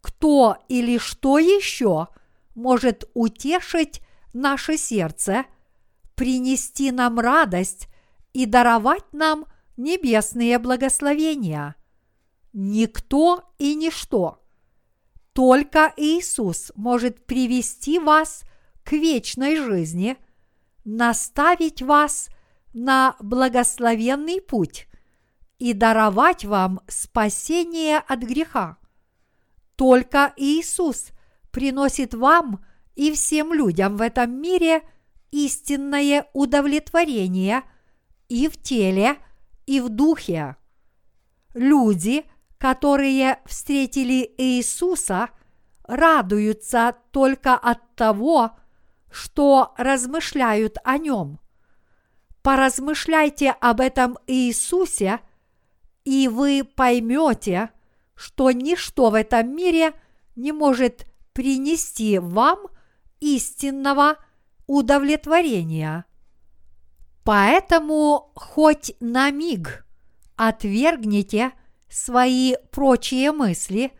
[0.00, 2.08] Кто или что еще
[2.54, 4.00] может утешить
[4.32, 5.44] наше сердце,
[6.14, 7.88] принести нам радость
[8.32, 9.44] и даровать нам
[9.76, 11.76] небесные благословения?
[12.54, 14.42] Никто и ничто.
[15.34, 18.42] Только Иисус может привести вас
[18.84, 20.16] к вечной жизни,
[20.86, 22.30] наставить вас
[22.72, 24.87] на благословенный путь
[25.58, 28.78] и даровать вам спасение от греха.
[29.76, 31.08] Только Иисус
[31.50, 34.82] приносит вам и всем людям в этом мире
[35.30, 37.62] истинное удовлетворение
[38.28, 39.16] и в теле,
[39.66, 40.56] и в духе.
[41.54, 42.24] Люди,
[42.58, 45.30] которые встретили Иисуса,
[45.84, 48.52] радуются только от того,
[49.10, 51.40] что размышляют о нем.
[52.42, 55.20] Поразмышляйте об этом Иисусе,
[56.08, 57.68] и вы поймете,
[58.14, 59.92] что ничто в этом мире
[60.36, 62.68] не может принести вам
[63.20, 64.16] истинного
[64.66, 66.06] удовлетворения.
[67.24, 69.86] Поэтому хоть на миг
[70.36, 71.52] отвергните
[71.90, 73.92] свои прочие мысли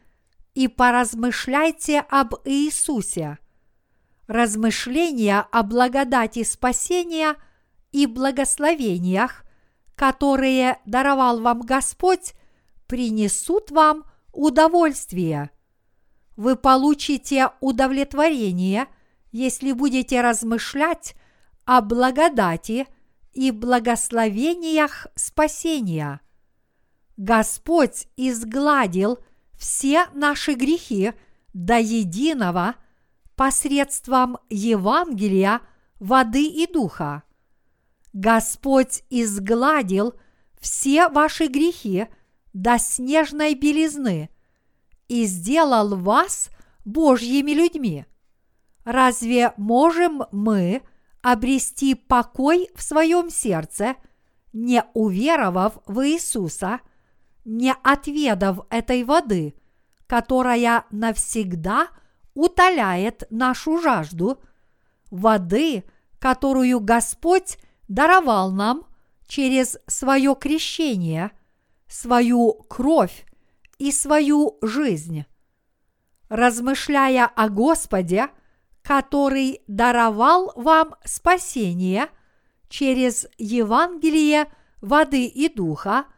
[0.54, 3.36] и поразмышляйте об Иисусе.
[4.28, 7.36] Размышления о благодати спасения
[7.92, 9.44] и благословениях,
[9.98, 12.34] которые даровал вам Господь,
[12.86, 15.50] принесут вам удовольствие.
[16.36, 18.86] Вы получите удовлетворение,
[19.32, 21.16] если будете размышлять
[21.64, 22.86] о благодати
[23.32, 26.20] и благословениях спасения.
[27.16, 29.18] Господь изгладил
[29.58, 31.12] все наши грехи
[31.52, 32.76] до единого
[33.34, 35.60] посредством Евангелия,
[35.98, 37.24] воды и духа.
[38.12, 40.14] Господь изгладил
[40.60, 42.06] все ваши грехи
[42.52, 44.30] до снежной белизны
[45.08, 46.50] и сделал вас
[46.84, 48.06] Божьими людьми.
[48.84, 50.82] Разве можем мы
[51.22, 53.96] обрести покой в своем сердце,
[54.52, 56.80] не уверовав в Иисуса–
[57.48, 59.54] не отведав этой воды,
[60.06, 61.88] которая навсегда
[62.34, 64.42] утоляет нашу жажду,
[65.10, 65.84] воды,
[66.18, 67.56] которую Господь
[67.88, 68.84] даровал нам
[69.26, 71.32] через свое крещение,
[71.88, 73.26] свою кровь
[73.78, 75.24] и свою жизнь.
[76.28, 78.28] Размышляя о Господе,
[78.82, 82.08] который даровал вам спасение
[82.68, 84.46] через Евангелие
[84.80, 86.04] воды и духа–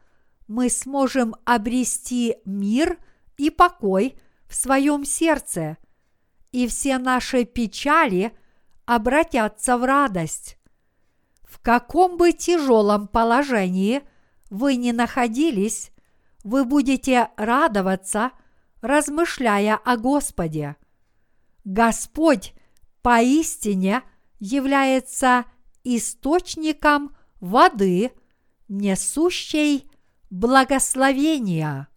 [0.50, 2.98] мы сможем обрести мир
[3.36, 4.16] и покой
[4.48, 5.76] в своем сердце,
[6.50, 8.36] и все наши печали
[8.84, 10.58] обратятся в радость.
[11.62, 14.02] Каком бы тяжелом положении
[14.48, 15.92] вы ни находились,
[16.42, 18.32] вы будете радоваться,
[18.80, 20.76] размышляя о Господе.
[21.64, 22.54] Господь
[23.02, 24.02] поистине
[24.38, 25.44] является
[25.84, 28.12] источником воды,
[28.68, 29.90] несущей
[30.30, 31.88] благословения.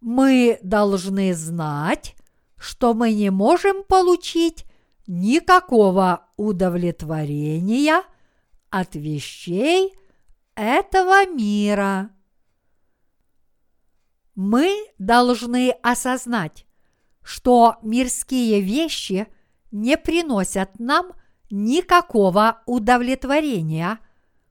[0.00, 2.16] Мы должны знать,
[2.62, 4.66] что мы не можем получить
[5.08, 8.04] никакого удовлетворения
[8.70, 9.98] от вещей
[10.54, 12.10] этого мира.
[14.36, 16.64] Мы должны осознать,
[17.24, 19.26] что мирские вещи
[19.72, 21.14] не приносят нам
[21.50, 23.98] никакого удовлетворения,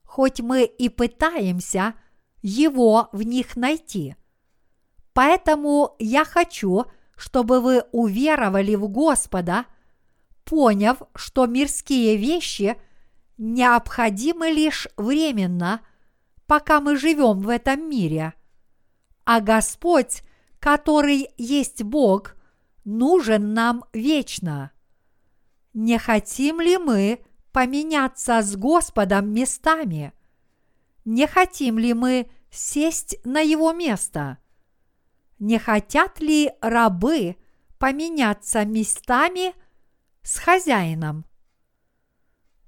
[0.04, 1.94] хоть мы и пытаемся
[2.42, 4.16] его в них найти.
[5.14, 6.84] Поэтому я хочу,
[7.22, 9.66] чтобы вы уверовали в Господа,
[10.44, 12.76] поняв, что мирские вещи
[13.38, 15.82] необходимы лишь временно,
[16.48, 18.34] пока мы живем в этом мире.
[19.24, 20.24] А Господь,
[20.58, 22.34] который есть Бог,
[22.84, 24.72] нужен нам вечно.
[25.74, 30.12] Не хотим ли мы поменяться с Господом местами?
[31.04, 34.38] Не хотим ли мы сесть на его место?
[35.42, 37.34] Не хотят ли рабы
[37.78, 39.54] поменяться местами
[40.22, 41.24] с хозяином?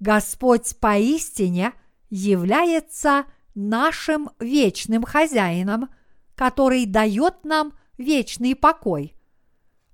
[0.01, 1.72] Господь поистине
[2.11, 5.89] является нашим вечным хозяином,
[6.35, 9.14] который дает нам вечный покой.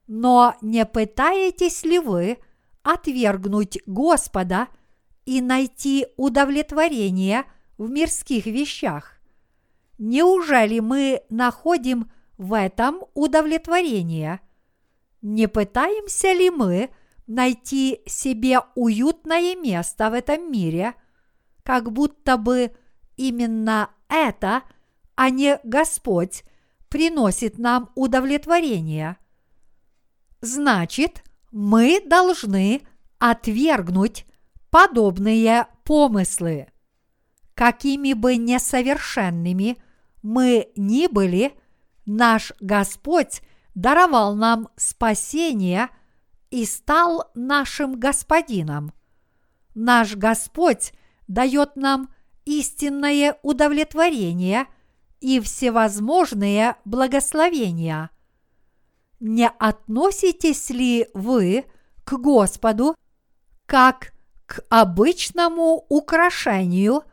[0.06, 2.38] Но не пытаетесь ли вы–
[2.82, 4.68] отвергнуть Господа
[5.26, 7.44] и найти удовлетворение
[7.76, 9.20] в мирских вещах?
[9.98, 12.10] Неужели мы находим
[12.40, 14.40] в этом удовлетворение?
[15.20, 16.88] Не пытаемся ли мы
[17.26, 20.94] найти себе уютное место в этом мире,
[21.62, 22.72] как будто бы
[23.18, 24.62] именно это,
[25.16, 26.44] а не Господь,
[26.88, 29.18] приносит нам удовлетворение?
[30.40, 31.22] Значит,
[31.52, 32.80] мы должны
[33.18, 34.24] отвергнуть
[34.70, 36.68] подобные помыслы.
[37.52, 39.76] Какими бы несовершенными
[40.22, 41.52] мы ни были,
[42.06, 43.42] наш Господь
[43.74, 45.88] даровал нам спасение
[46.50, 48.92] и стал нашим Господином.
[49.74, 50.92] Наш Господь
[51.28, 52.12] дает нам
[52.44, 54.66] истинное удовлетворение
[55.20, 58.10] и всевозможные благословения–
[59.20, 61.66] не относитесь ли вы
[62.04, 62.96] к Господу
[63.66, 64.12] как
[64.46, 67.04] к обычному украшению,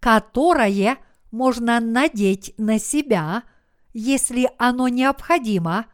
[0.00, 0.96] которое
[1.30, 3.44] можно надеть на себя,
[3.92, 5.86] если оно необходимо,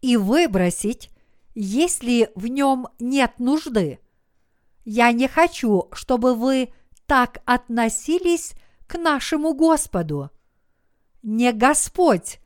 [0.00, 1.10] и выбросить,
[1.54, 3.98] если в нем нет нужды.
[4.84, 6.72] Я не хочу, чтобы вы
[7.06, 8.52] так относились
[8.86, 10.30] к нашему Господу.
[11.22, 12.38] Не Господь,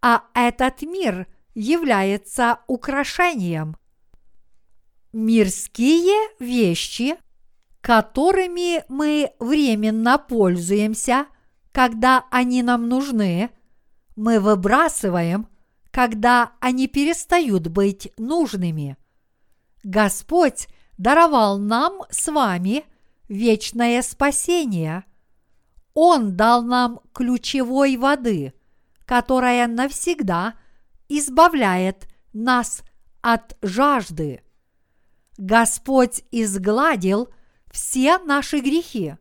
[0.00, 3.76] а этот мир является украшением.
[5.12, 7.16] Мирские вещи,
[7.80, 11.26] которыми мы временно пользуемся,
[11.72, 13.50] когда они нам нужны,
[14.18, 15.46] мы выбрасываем,
[15.92, 18.96] когда они перестают быть нужными.
[19.84, 20.66] Господь
[20.98, 22.84] даровал нам с вами
[23.28, 25.04] вечное спасение.
[25.94, 28.54] Он дал нам ключевой воды,
[29.04, 30.54] которая навсегда
[31.08, 32.82] избавляет нас
[33.22, 34.42] от жажды.
[35.36, 37.28] Господь изгладил
[37.70, 39.14] все наши грехи.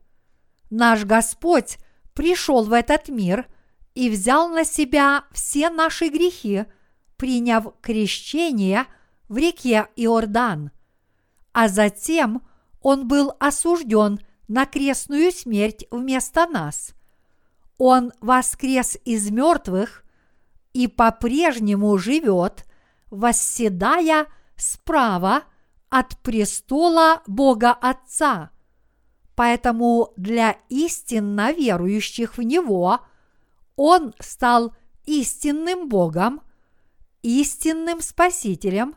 [0.71, 1.77] Наш Господь
[2.15, 3.47] пришел в этот мир
[3.97, 6.65] и взял на себя все наши грехи,
[7.15, 8.85] приняв крещение
[9.27, 10.69] в реке Иордан.
[11.51, 12.43] А затем
[12.79, 16.93] Он был осужден на крестную смерть вместо нас.
[17.79, 20.03] Он воскрес из мертвых
[20.73, 22.67] и по-прежнему живет,
[23.09, 24.27] восседая
[24.57, 25.45] справа–
[25.89, 28.51] от престола Бога Отца.
[29.35, 32.99] Поэтому для истинно верующих в Него
[33.77, 34.75] Он стал
[35.05, 36.41] истинным Богом,
[37.21, 38.95] истинным Спасителем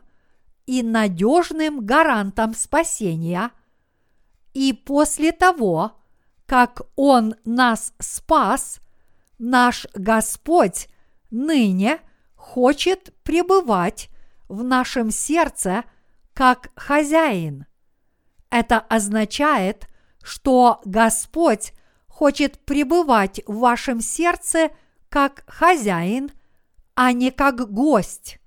[0.65, 3.51] и надежным гарантом спасения.
[4.53, 5.93] И после того,
[6.45, 8.81] как Он нас спас,
[9.39, 10.89] наш Господь
[11.29, 12.01] ныне
[12.35, 14.09] хочет пребывать
[14.49, 15.85] в нашем сердце–
[16.33, 17.65] как хозяин.
[18.49, 19.87] Это означает,
[20.23, 21.73] что Господь
[22.21, 24.69] хочет пребывать в вашем сердце
[25.09, 26.29] как хозяин,
[26.93, 28.37] а не как гость.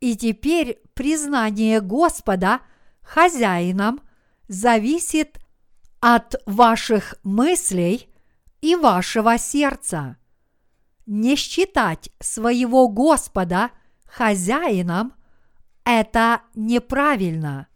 [0.00, 2.60] И теперь признание Господа
[3.02, 4.00] хозяином
[4.48, 5.38] зависит
[6.00, 8.08] от ваших мыслей
[8.62, 10.16] и вашего сердца.
[11.04, 13.70] Не считать своего Господа
[14.06, 15.12] хозяином–
[15.84, 17.68] это неправильно.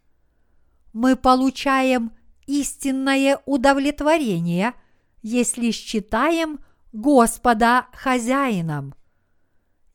[0.91, 2.13] Мы получаем
[2.47, 4.73] истинное удовлетворение,
[5.21, 6.59] если считаем
[6.91, 8.95] Господа хозяином.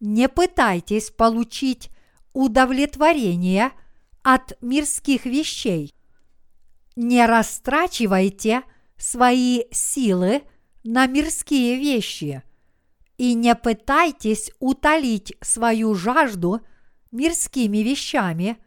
[0.00, 1.90] Не пытайтесь получить
[2.32, 3.72] удовлетворение
[4.22, 5.94] от мирских вещей.
[6.96, 8.62] Не растрачивайте
[8.96, 10.42] свои силы
[10.84, 12.42] на мирские вещи
[13.16, 16.60] и не пытайтесь утолить свою жажду–
[17.14, 18.58] мирскими вещами,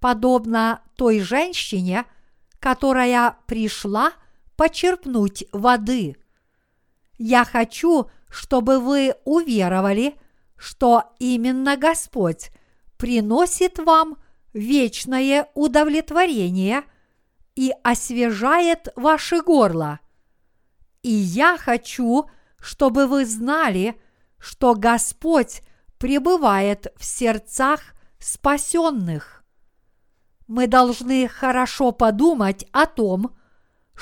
[0.00, 2.04] подобно той женщине,
[2.58, 4.12] которая пришла
[4.56, 6.16] почерпнуть воды.
[7.18, 10.16] Я хочу, чтобы вы уверовали,
[10.56, 12.50] что именно Господь
[12.96, 14.16] приносит вам
[14.52, 16.84] вечное удовлетворение
[17.54, 20.00] и освежает ваше горло.
[21.02, 24.00] И я хочу, чтобы вы знали,
[24.38, 25.62] что Господь
[25.98, 27.80] пребывает в сердцах
[28.18, 29.44] спасенных.
[30.46, 33.36] Мы должны хорошо подумать о том,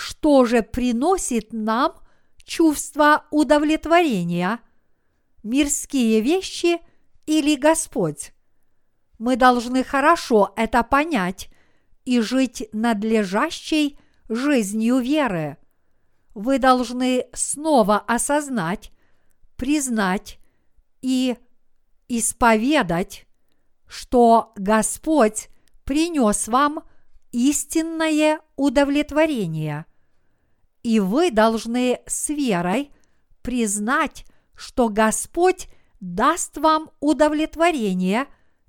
[0.01, 1.93] что же приносит нам
[2.43, 4.61] чувство удовлетворения,
[5.43, 6.79] мирские вещи
[7.27, 8.33] или Господь.
[9.19, 11.51] Мы должны хорошо это понять
[12.07, 13.99] и жить надлежащей
[14.31, 15.59] жизнью веры.
[16.35, 18.93] Вы должны снова осознать,
[19.57, 20.39] признать
[21.03, 21.37] и
[22.09, 23.27] исповедать,
[23.87, 25.51] что Господь
[25.85, 26.85] принес вам
[27.33, 29.85] истинное удовлетворение.
[30.83, 32.91] И вы должны с верой
[33.43, 34.25] признать,
[34.55, 35.69] что Господь
[36.01, 38.27] даст вам удовлетворение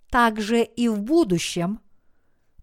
[0.09, 1.79] также и в будущем,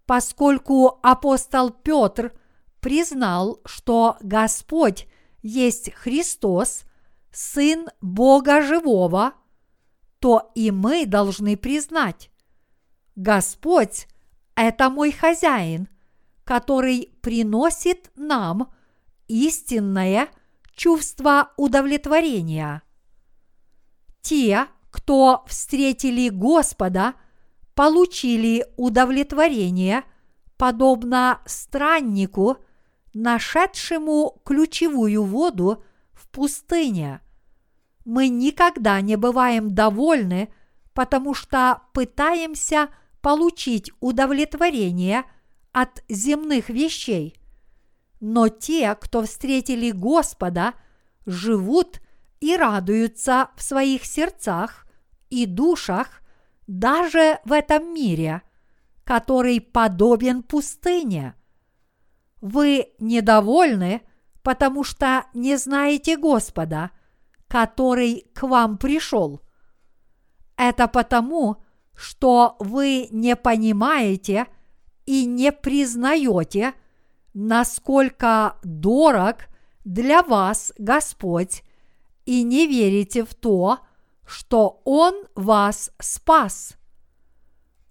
[0.05, 2.33] поскольку апостол Петр
[2.79, 5.07] признал, что Господь
[5.41, 6.83] есть Христос,
[7.31, 9.33] Сын Бога Живого–
[10.19, 12.29] то и мы должны признать,
[13.15, 14.07] Господь–
[14.55, 15.87] это мой хозяин,
[16.43, 18.73] который приносит нам
[19.29, 20.27] истинное
[20.75, 22.81] чувство удовлетворения.
[24.21, 27.13] Те, кто встретили Господа,
[27.75, 30.03] получили удовлетворение,
[30.57, 32.57] подобно страннику,
[33.13, 37.21] нашедшему ключевую воду в пустыне–
[38.09, 40.51] мы никогда не бываем довольны,
[40.93, 42.89] потому что пытаемся
[43.21, 45.25] получить удовлетворение
[45.71, 47.38] от земных вещей.
[48.19, 50.73] Но те, кто встретили Господа,
[51.25, 52.01] живут
[52.39, 54.87] и радуются в своих сердцах
[55.29, 56.21] и душах
[56.67, 58.41] даже в этом мире,
[59.03, 61.35] который подобен пустыне.
[62.41, 64.01] Вы недовольны,
[64.43, 66.91] потому что не знаете Господа,
[67.47, 69.41] который к вам пришел.
[70.55, 71.63] Это потому,
[71.95, 74.47] что вы не понимаете
[75.05, 76.73] и не признаете,
[77.33, 79.47] насколько дорог
[79.85, 81.63] для вас Господь,
[82.25, 83.79] и не верите в то,
[84.25, 86.75] что Он вас спас.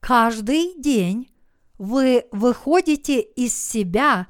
[0.01, 1.29] Каждый день
[1.77, 4.29] вы выходите из себя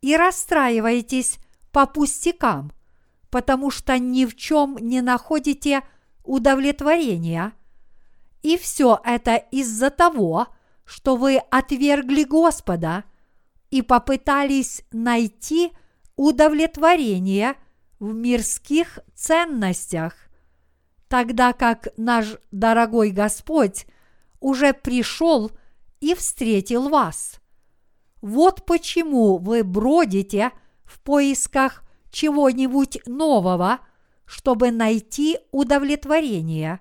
[0.00, 1.38] и расстраиваетесь
[1.70, 2.72] по пустякам,
[3.30, 5.82] потому что ни в чем не находите
[6.24, 7.52] удовлетворения.
[8.42, 10.48] И все это из-за того,
[10.84, 13.04] что вы отвергли Господа
[13.74, 15.72] и попытались найти
[16.14, 17.56] удовлетворение
[17.98, 20.14] в мирских ценностях
[21.08, 23.86] тогда как наш дорогой Господь
[24.38, 25.50] уже пришел
[26.00, 27.40] и встретил вас.
[28.20, 30.52] Вот почему вы бродите
[30.84, 33.80] в поисках чего-нибудь нового,
[34.24, 36.78] чтобы найти удовлетворение.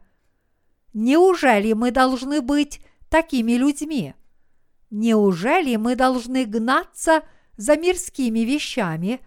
[0.93, 4.13] Неужели мы должны быть такими людьми?
[4.95, 7.23] Неужели мы должны гнаться
[7.57, 9.19] за мирскими вещами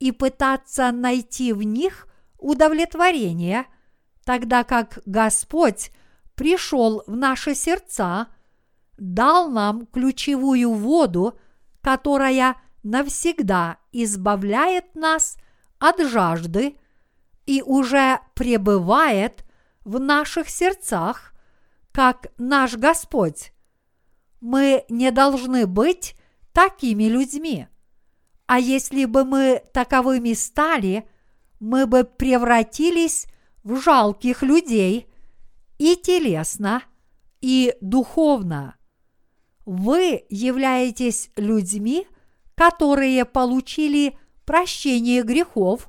[0.00, 2.08] и пытаться найти в них
[2.38, 3.66] удовлетворение–
[4.24, 5.90] тогда как Господь
[6.34, 8.28] пришел в наши сердца,
[8.98, 11.38] дал нам ключевую воду,
[11.80, 15.36] которая навсегда избавляет нас
[15.78, 16.76] от жажды
[17.46, 19.44] и уже пребывает
[19.84, 21.32] в наших сердцах,
[21.90, 23.51] как наш Господь.
[24.42, 26.16] Мы не должны быть
[26.52, 27.68] такими людьми.
[28.46, 31.08] А если бы мы таковыми стали,
[31.60, 33.28] мы бы превратились
[33.62, 35.06] в жалких людей
[35.78, 36.82] и телесно,
[37.40, 38.74] и духовно.
[39.64, 42.08] Вы являетесь людьми,
[42.56, 45.88] которые получили прощение грехов,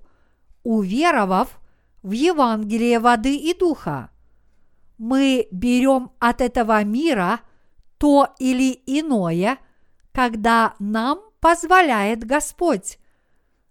[0.61, 1.59] уверовав
[2.03, 4.11] в Евангелие воды и духа.
[4.99, 7.39] Мы берем от этого мира
[8.03, 9.59] то или иное,
[10.11, 12.99] когда нам позволяет Господь.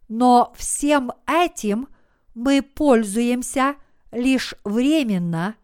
[0.09, 1.89] Но всем этим
[2.35, 3.75] мы пользуемся
[4.11, 5.57] лишь временно,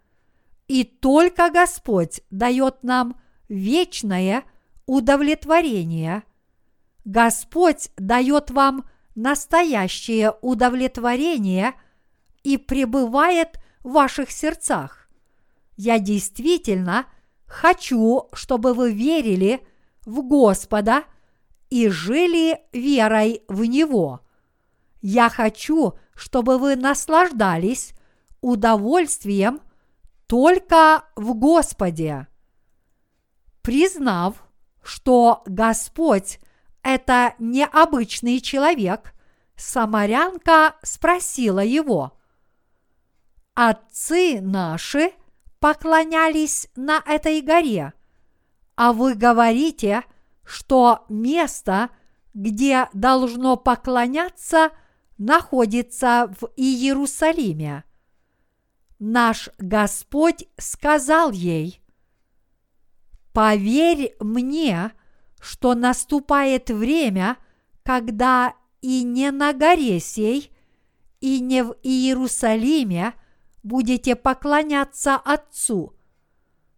[0.67, 4.45] и только Господь дает нам вечное
[4.85, 6.25] удовлетворение.
[7.07, 11.73] Господь дает вам настоящее удовлетворение
[12.43, 15.09] и пребывает в ваших сердцах.
[15.79, 17.07] Я действительно
[17.49, 19.67] хочу, чтобы вы верили
[20.05, 21.05] в Господа
[21.71, 24.21] и жили верой в Него.
[25.01, 27.93] Я хочу, чтобы вы наслаждались
[28.41, 29.61] удовольствием
[30.27, 32.27] только в Господе.
[33.63, 34.43] Признав,
[34.83, 36.39] что Господь–
[36.83, 39.15] это необычный человек,
[39.57, 42.13] самарянка спросила его,
[43.55, 45.13] «Отцы наши
[45.61, 47.93] поклонялись на этой горе,
[48.77, 50.05] а вы говорите,
[50.45, 51.91] что место,
[52.35, 54.71] где должно поклоняться,
[55.19, 57.85] находится в Иерусалиме.
[58.99, 61.83] Наш Господь сказал ей,
[63.33, 64.93] «Поверь мне,
[65.41, 67.37] что наступает время,
[67.85, 70.53] когда и не на горе сей,
[71.21, 73.15] и не в Иерусалиме
[73.63, 75.95] будете поклоняться Отцу.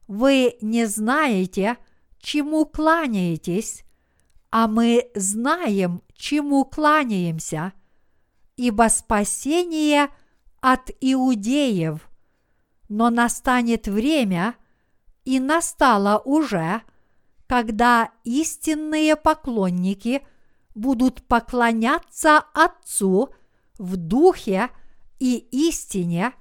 [0.06, 1.76] Вы не знаете,
[2.18, 3.84] чему кланяетесь,
[4.50, 7.72] а мы знаем, чему кланяемся,
[8.56, 10.08] ибо спасение
[10.60, 12.06] от иудеев–
[12.90, 14.56] но настанет время,
[15.24, 16.82] и настало уже,
[17.46, 20.26] когда истинные поклонники
[20.74, 23.30] будут поклоняться Отцу
[23.78, 24.70] в духе
[25.20, 25.36] и
[25.68, 26.32] истине,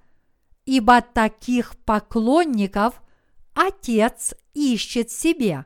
[0.69, 3.01] ибо таких поклонников
[3.55, 5.65] Отец ищет себе.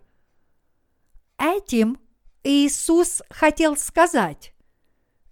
[1.38, 1.99] Этим
[2.41, 4.56] Иисус хотел сказать,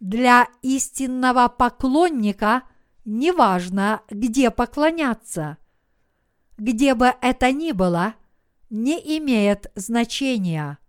[0.01, 2.63] для истинного поклонника
[3.05, 5.57] неважно, где поклоняться.
[6.57, 8.15] Где бы это ни было,
[8.69, 10.79] не имеет значения.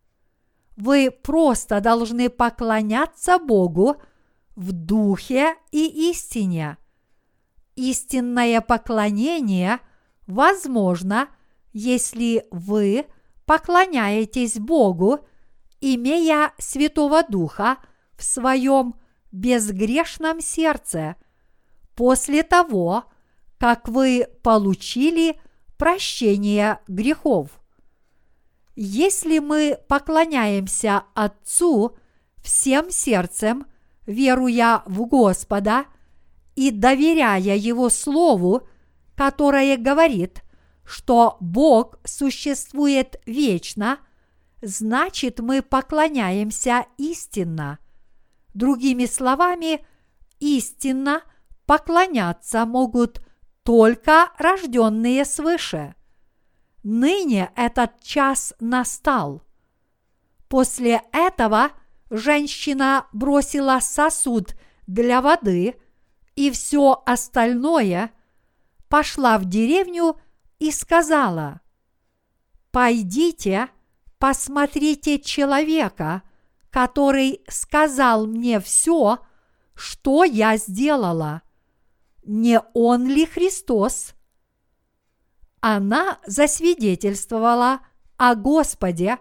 [0.76, 4.02] Вы просто должны поклоняться Богу
[4.56, 6.78] в духе и истине.
[7.74, 9.80] Истинное поклонение
[10.26, 11.28] возможно,
[11.72, 13.06] если вы
[13.46, 15.20] поклоняетесь Богу,
[15.80, 17.78] имея Святого Духа
[18.16, 18.94] в своем
[19.32, 21.16] безгрешном сердце
[21.96, 23.04] после того,
[23.58, 25.40] как вы получили
[25.78, 27.50] прощение грехов.
[28.76, 31.96] Если мы поклоняемся Отцу
[32.42, 33.66] всем сердцем,
[34.06, 35.86] веруя в Господа
[36.54, 38.68] и доверяя Его Слову,
[39.16, 40.42] которое говорит,
[40.84, 43.98] что Бог существует вечно,
[44.60, 47.78] значит мы поклоняемся истинно.
[48.54, 49.84] Другими словами,
[50.40, 51.22] истинно
[51.66, 53.24] поклоняться могут
[53.62, 55.94] только рожденные свыше.
[56.82, 59.42] Ныне этот час настал.
[60.48, 61.70] После этого
[62.10, 64.54] женщина бросила сосуд
[64.86, 65.76] для воды
[66.36, 68.12] и все остальное,
[68.88, 70.18] пошла в деревню
[70.58, 71.60] и сказала,
[72.70, 73.68] «Пойдите,
[74.18, 76.22] посмотрите человека,
[76.70, 79.18] который сказал мне все,
[79.74, 81.42] что я сделала.
[82.24, 84.14] Не он ли Христос?»
[85.60, 87.80] Она засвидетельствовала
[88.16, 89.18] о Господе,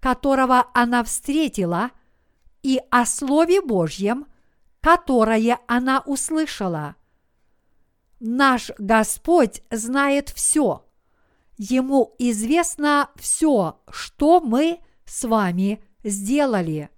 [0.00, 1.90] которого она встретила,
[2.62, 4.26] и о Слове Божьем,
[4.84, 6.96] которое она услышала.
[8.20, 10.84] Наш Господь знает все.
[11.56, 16.90] Ему известно все, что мы с вами сделали.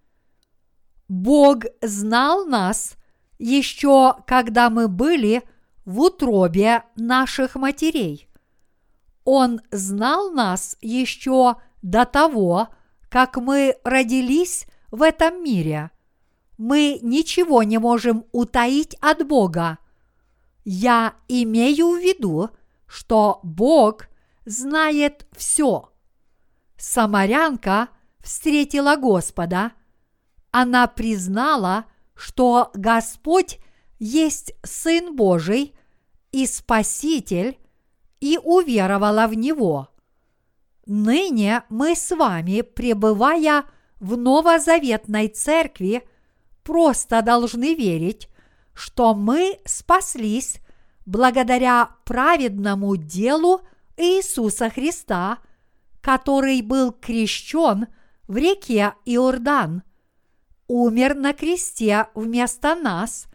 [1.07, 2.97] Бог знал нас
[3.39, 5.45] еще когда мы были
[5.85, 8.29] в утробе наших матерей.
[9.23, 12.67] Он знал нас еще до того,
[13.09, 15.93] как мы родились в этом мире.
[16.59, 19.79] Мы ничего не можем утаить от Бога.
[20.65, 22.51] Я имею в виду,
[22.87, 24.09] что Бог
[24.45, 25.91] знает все.
[26.77, 27.89] Самарянка
[28.21, 29.73] встретила Господа.
[30.51, 31.85] Она признала,
[32.15, 33.59] что Господь
[33.99, 35.75] есть Сын Божий
[36.33, 37.59] и Спаситель,
[38.21, 39.89] и уверовала в Него.
[40.87, 43.65] Ныне мы с вами, пребывая
[44.01, 46.09] в новозаветной церкви,
[46.67, 48.29] просто должны верить,
[48.75, 50.61] что мы спаслись
[51.07, 53.63] благодаря праведному делу
[53.97, 55.39] Иисуса Христа,
[56.03, 57.87] который был крещен
[58.29, 59.83] в реке Иордан,
[60.69, 63.29] умер на кресте вместо нас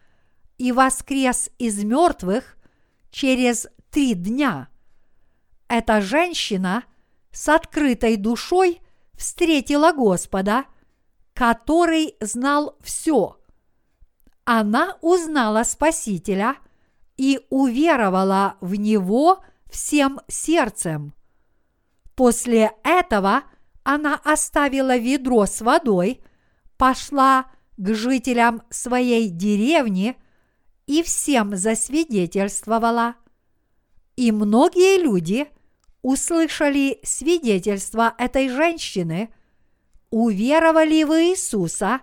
[0.60, 2.58] и воскрес из мертвых
[3.10, 4.68] через три дня–
[5.72, 6.84] эта женщина
[7.32, 8.82] с открытой душой
[9.14, 10.66] встретила Господа,
[11.42, 13.36] который знал все.
[14.46, 16.58] Она узнала Спасителя
[17.18, 21.16] и уверовала в Него всем сердцем.
[22.14, 23.42] После этого
[23.82, 26.22] она оставила ведро с водой,
[26.78, 30.22] пошла к жителям своей деревни
[30.86, 33.16] и всем засвидетельствовала.
[34.16, 35.48] И многие люди–
[36.02, 39.34] услышали свидетельство этой женщины,
[40.12, 42.02] уверовали в Иисуса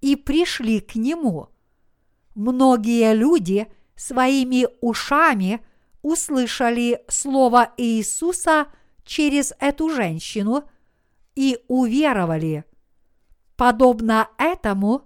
[0.00, 1.48] и пришли к Нему.
[2.34, 5.64] Многие люди своими ушами
[6.02, 8.66] услышали слово Иисуса
[9.04, 10.64] через эту женщину
[11.36, 12.64] и уверовали.
[13.56, 15.02] Подобно этому,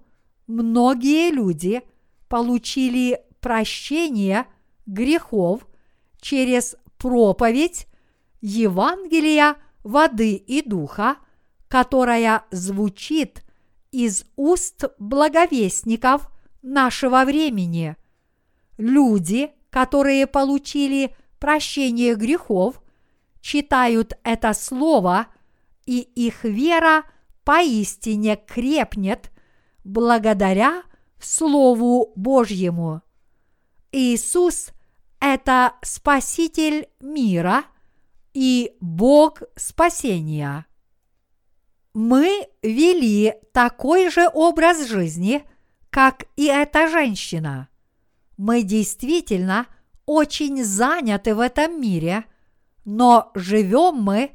[0.46, 1.82] многие люди
[2.28, 4.46] получили прощение
[4.86, 5.66] грехов
[6.20, 7.86] через проповедь
[8.40, 11.18] Евангелия воды и духа,
[11.68, 13.44] которая звучит
[13.90, 16.30] из уст благовестников
[16.62, 17.96] нашего времени.
[18.76, 22.82] Люди, которые получили прощение грехов,
[23.40, 25.28] читают это слово,
[25.86, 27.04] и их вера
[27.44, 29.30] поистине крепнет
[29.84, 30.82] благодаря
[31.20, 33.02] Слову Божьему.
[33.90, 34.70] Иисус–
[35.20, 37.64] это Спаситель мира–
[38.38, 40.64] и Бог спасения.
[42.00, 45.42] Мы вели такой же образ жизни,
[45.90, 47.68] как и эта женщина.
[48.36, 49.66] Мы действительно
[50.06, 52.24] очень заняты в этом мире,
[52.84, 54.30] но живем мы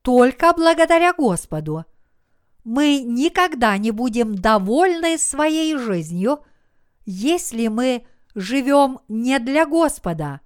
[0.00, 1.84] только благодаря Господу.
[2.64, 6.42] Мы никогда не будем довольны своей жизнью,
[7.04, 10.40] если мы живем не для Господа.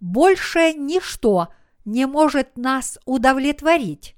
[0.00, 1.48] Больше ничто–
[1.86, 4.14] не может нас удовлетворить.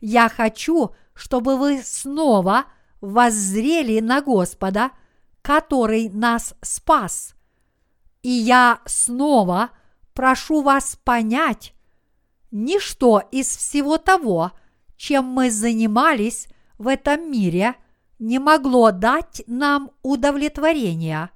[0.00, 2.66] Я хочу, чтобы вы снова
[3.00, 4.90] воззрели на Господа,
[5.42, 7.34] который нас спас.
[8.22, 9.70] И я снова
[10.12, 11.74] прошу вас понять,
[12.50, 14.52] ничто из всего того,
[14.96, 17.76] чем мы занимались в этом мире,
[18.18, 21.30] не могло дать нам удовлетворения.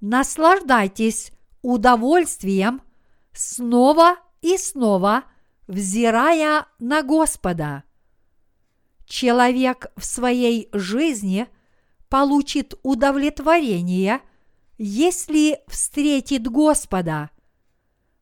[0.00, 1.32] Наслаждайтесь
[1.62, 2.82] удовольствием
[3.32, 5.24] снова и снова,
[5.66, 7.84] взирая на Господа.
[9.06, 11.46] Человек в своей жизни
[12.08, 14.20] получит удовлетворение,
[14.78, 17.30] если встретит Господа.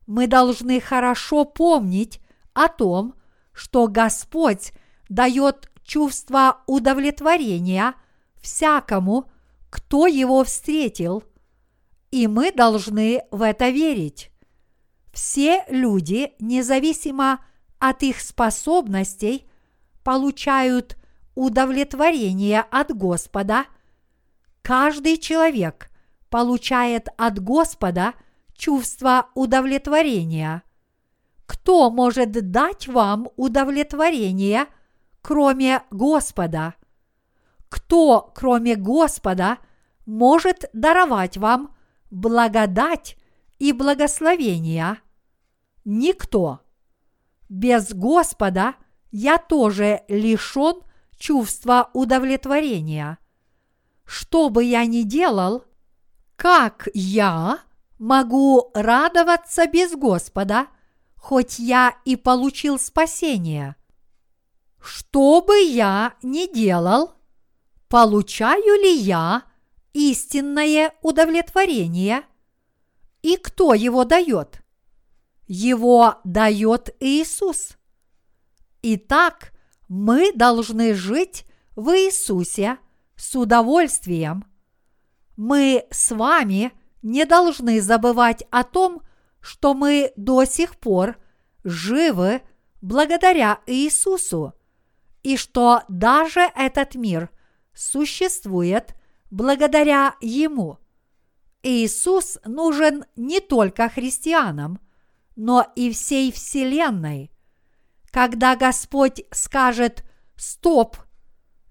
[0.05, 2.19] Мы должны хорошо помнить
[2.53, 3.15] о том,
[3.53, 4.73] что Господь
[5.09, 7.95] дает чувство удовлетворения
[8.41, 9.29] всякому,
[9.69, 11.23] кто его встретил,
[12.11, 14.32] и мы должны в это верить.
[15.13, 17.39] Все люди, независимо
[17.79, 19.49] от их способностей,
[20.03, 20.97] получают
[21.35, 23.65] удовлетворение от Господа.
[24.61, 25.89] Каждый человек
[26.29, 28.13] получает от Господа
[28.57, 30.63] чувство удовлетворения.
[31.45, 34.65] Кто может дать вам удовлетворение–
[35.23, 36.75] кроме Господа?
[37.69, 39.57] Кто, кроме Господа,
[40.05, 41.75] может даровать вам
[42.11, 43.17] благодать
[43.57, 44.99] и благословения?
[45.85, 46.61] Никто.
[47.49, 48.75] Без Господа
[49.11, 50.81] я тоже лишен
[51.17, 53.17] чувства удовлетворения.
[54.05, 55.63] Что бы я ни делал,
[56.35, 57.59] как я
[57.99, 60.67] могу радоваться без Господа,
[61.15, 63.75] хоть я и получил спасение–
[64.83, 67.13] что бы я ни делал,
[67.87, 69.43] получаю ли я
[69.93, 72.23] истинное удовлетворение?
[73.21, 74.61] И кто его дает?
[75.47, 77.77] Его дает Иисус.
[78.81, 79.53] Итак,
[79.87, 82.77] мы должны жить в Иисусе
[83.15, 84.45] с удовольствием.
[85.35, 86.71] Мы с вами
[87.01, 89.01] не должны забывать о том,
[89.39, 91.17] что мы до сих пор
[91.63, 92.41] живы
[92.81, 94.53] благодаря Иисусу–
[95.23, 97.29] и что даже этот мир
[97.73, 98.93] существует
[99.31, 100.77] благодаря Ему.
[101.63, 104.79] Иисус нужен не только христианам,
[105.35, 107.31] но и всей Вселенной.
[108.11, 110.03] Когда Господь скажет
[110.35, 110.97] «Стоп!»,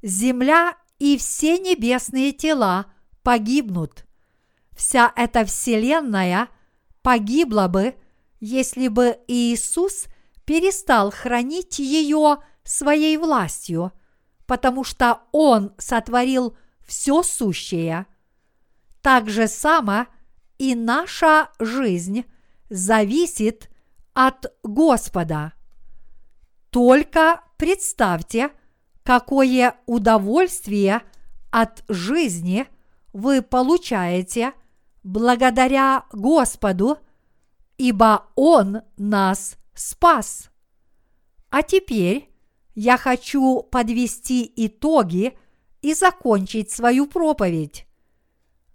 [0.03, 2.87] земля и все небесные тела
[3.23, 4.07] погибнут.
[4.73, 6.49] Вся эта Вселенная
[7.03, 7.95] погибла бы,
[8.41, 10.07] если бы Иисус
[10.45, 13.93] перестал хранить ее своей властью,
[14.47, 18.07] потому что Он сотворил все сущее.
[19.01, 20.07] Так же само
[20.59, 22.25] и наша жизнь
[22.73, 23.71] зависит
[24.15, 25.53] от Господа.
[26.71, 28.51] Только представьте,
[29.03, 31.03] какое удовольствие
[31.51, 32.67] от жизни
[33.13, 34.55] вы получаете
[35.03, 36.99] благодаря Господу,
[37.77, 40.51] ибо Он нас спас.
[41.51, 42.31] А теперь
[42.75, 45.37] я хочу подвести итоги
[45.83, 47.87] и закончить свою проповедь.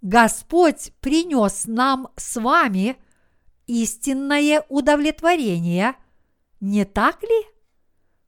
[0.02, 2.96] Господь принес нам с вами
[3.68, 5.94] истинное удовлетворение,
[6.60, 7.46] не так ли?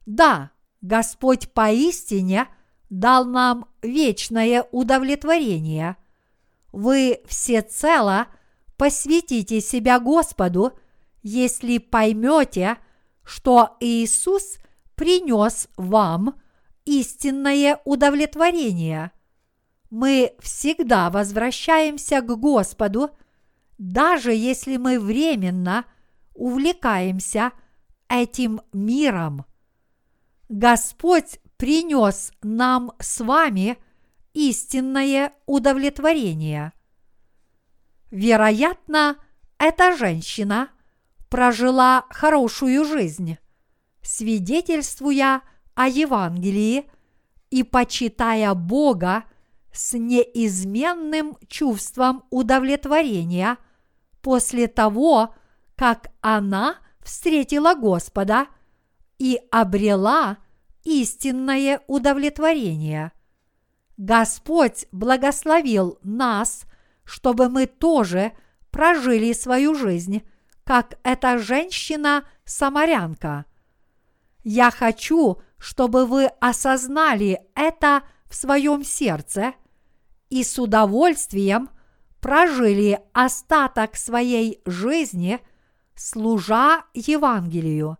[0.05, 2.47] Да, Господь поистине
[2.89, 5.97] дал нам вечное удовлетворение.
[6.71, 8.27] Вы всецело
[8.77, 10.71] посвятите себя Господу,
[11.21, 12.77] если поймете,
[13.25, 14.57] что Иисус–
[15.01, 16.39] принес вам
[16.85, 19.11] истинное удовлетворение.
[19.89, 23.09] Мы всегда возвращаемся к Господу,
[23.81, 25.85] даже если мы временно
[26.35, 27.51] увлекаемся
[28.07, 29.45] этим миром.
[30.49, 33.77] Господь принес нам с вами
[34.33, 36.73] истинное удовлетворение.
[38.11, 39.17] Вероятно,
[39.57, 40.69] эта женщина
[41.29, 43.37] прожила хорошую жизнь
[44.01, 45.41] свидетельствуя
[45.73, 46.89] о Евангелии
[47.49, 49.23] и почитая Бога
[49.71, 53.57] с неизменным чувством удовлетворения
[54.21, 55.33] после того,
[55.75, 58.47] как она встретила Господа
[59.17, 60.37] и обрела
[60.83, 63.11] истинное удовлетворение.
[63.97, 66.63] Господь благословил нас,
[67.03, 68.31] чтобы мы тоже
[68.71, 70.23] прожили свою жизнь,
[70.63, 73.45] как эта женщина-самарянка–
[74.43, 79.53] я хочу, чтобы вы осознали это в своем сердце
[80.29, 81.69] и с удовольствием
[82.21, 85.39] прожили остаток своей жизни,
[85.95, 87.97] служа Евангелию.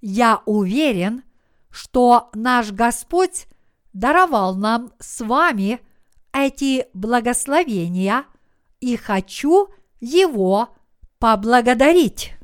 [0.00, 1.24] Я уверен,
[1.70, 3.46] что наш Господь
[3.92, 5.80] даровал нам с вами
[6.32, 8.24] эти благословения
[8.80, 9.68] и хочу
[10.00, 10.68] Его
[11.18, 12.37] поблагодарить.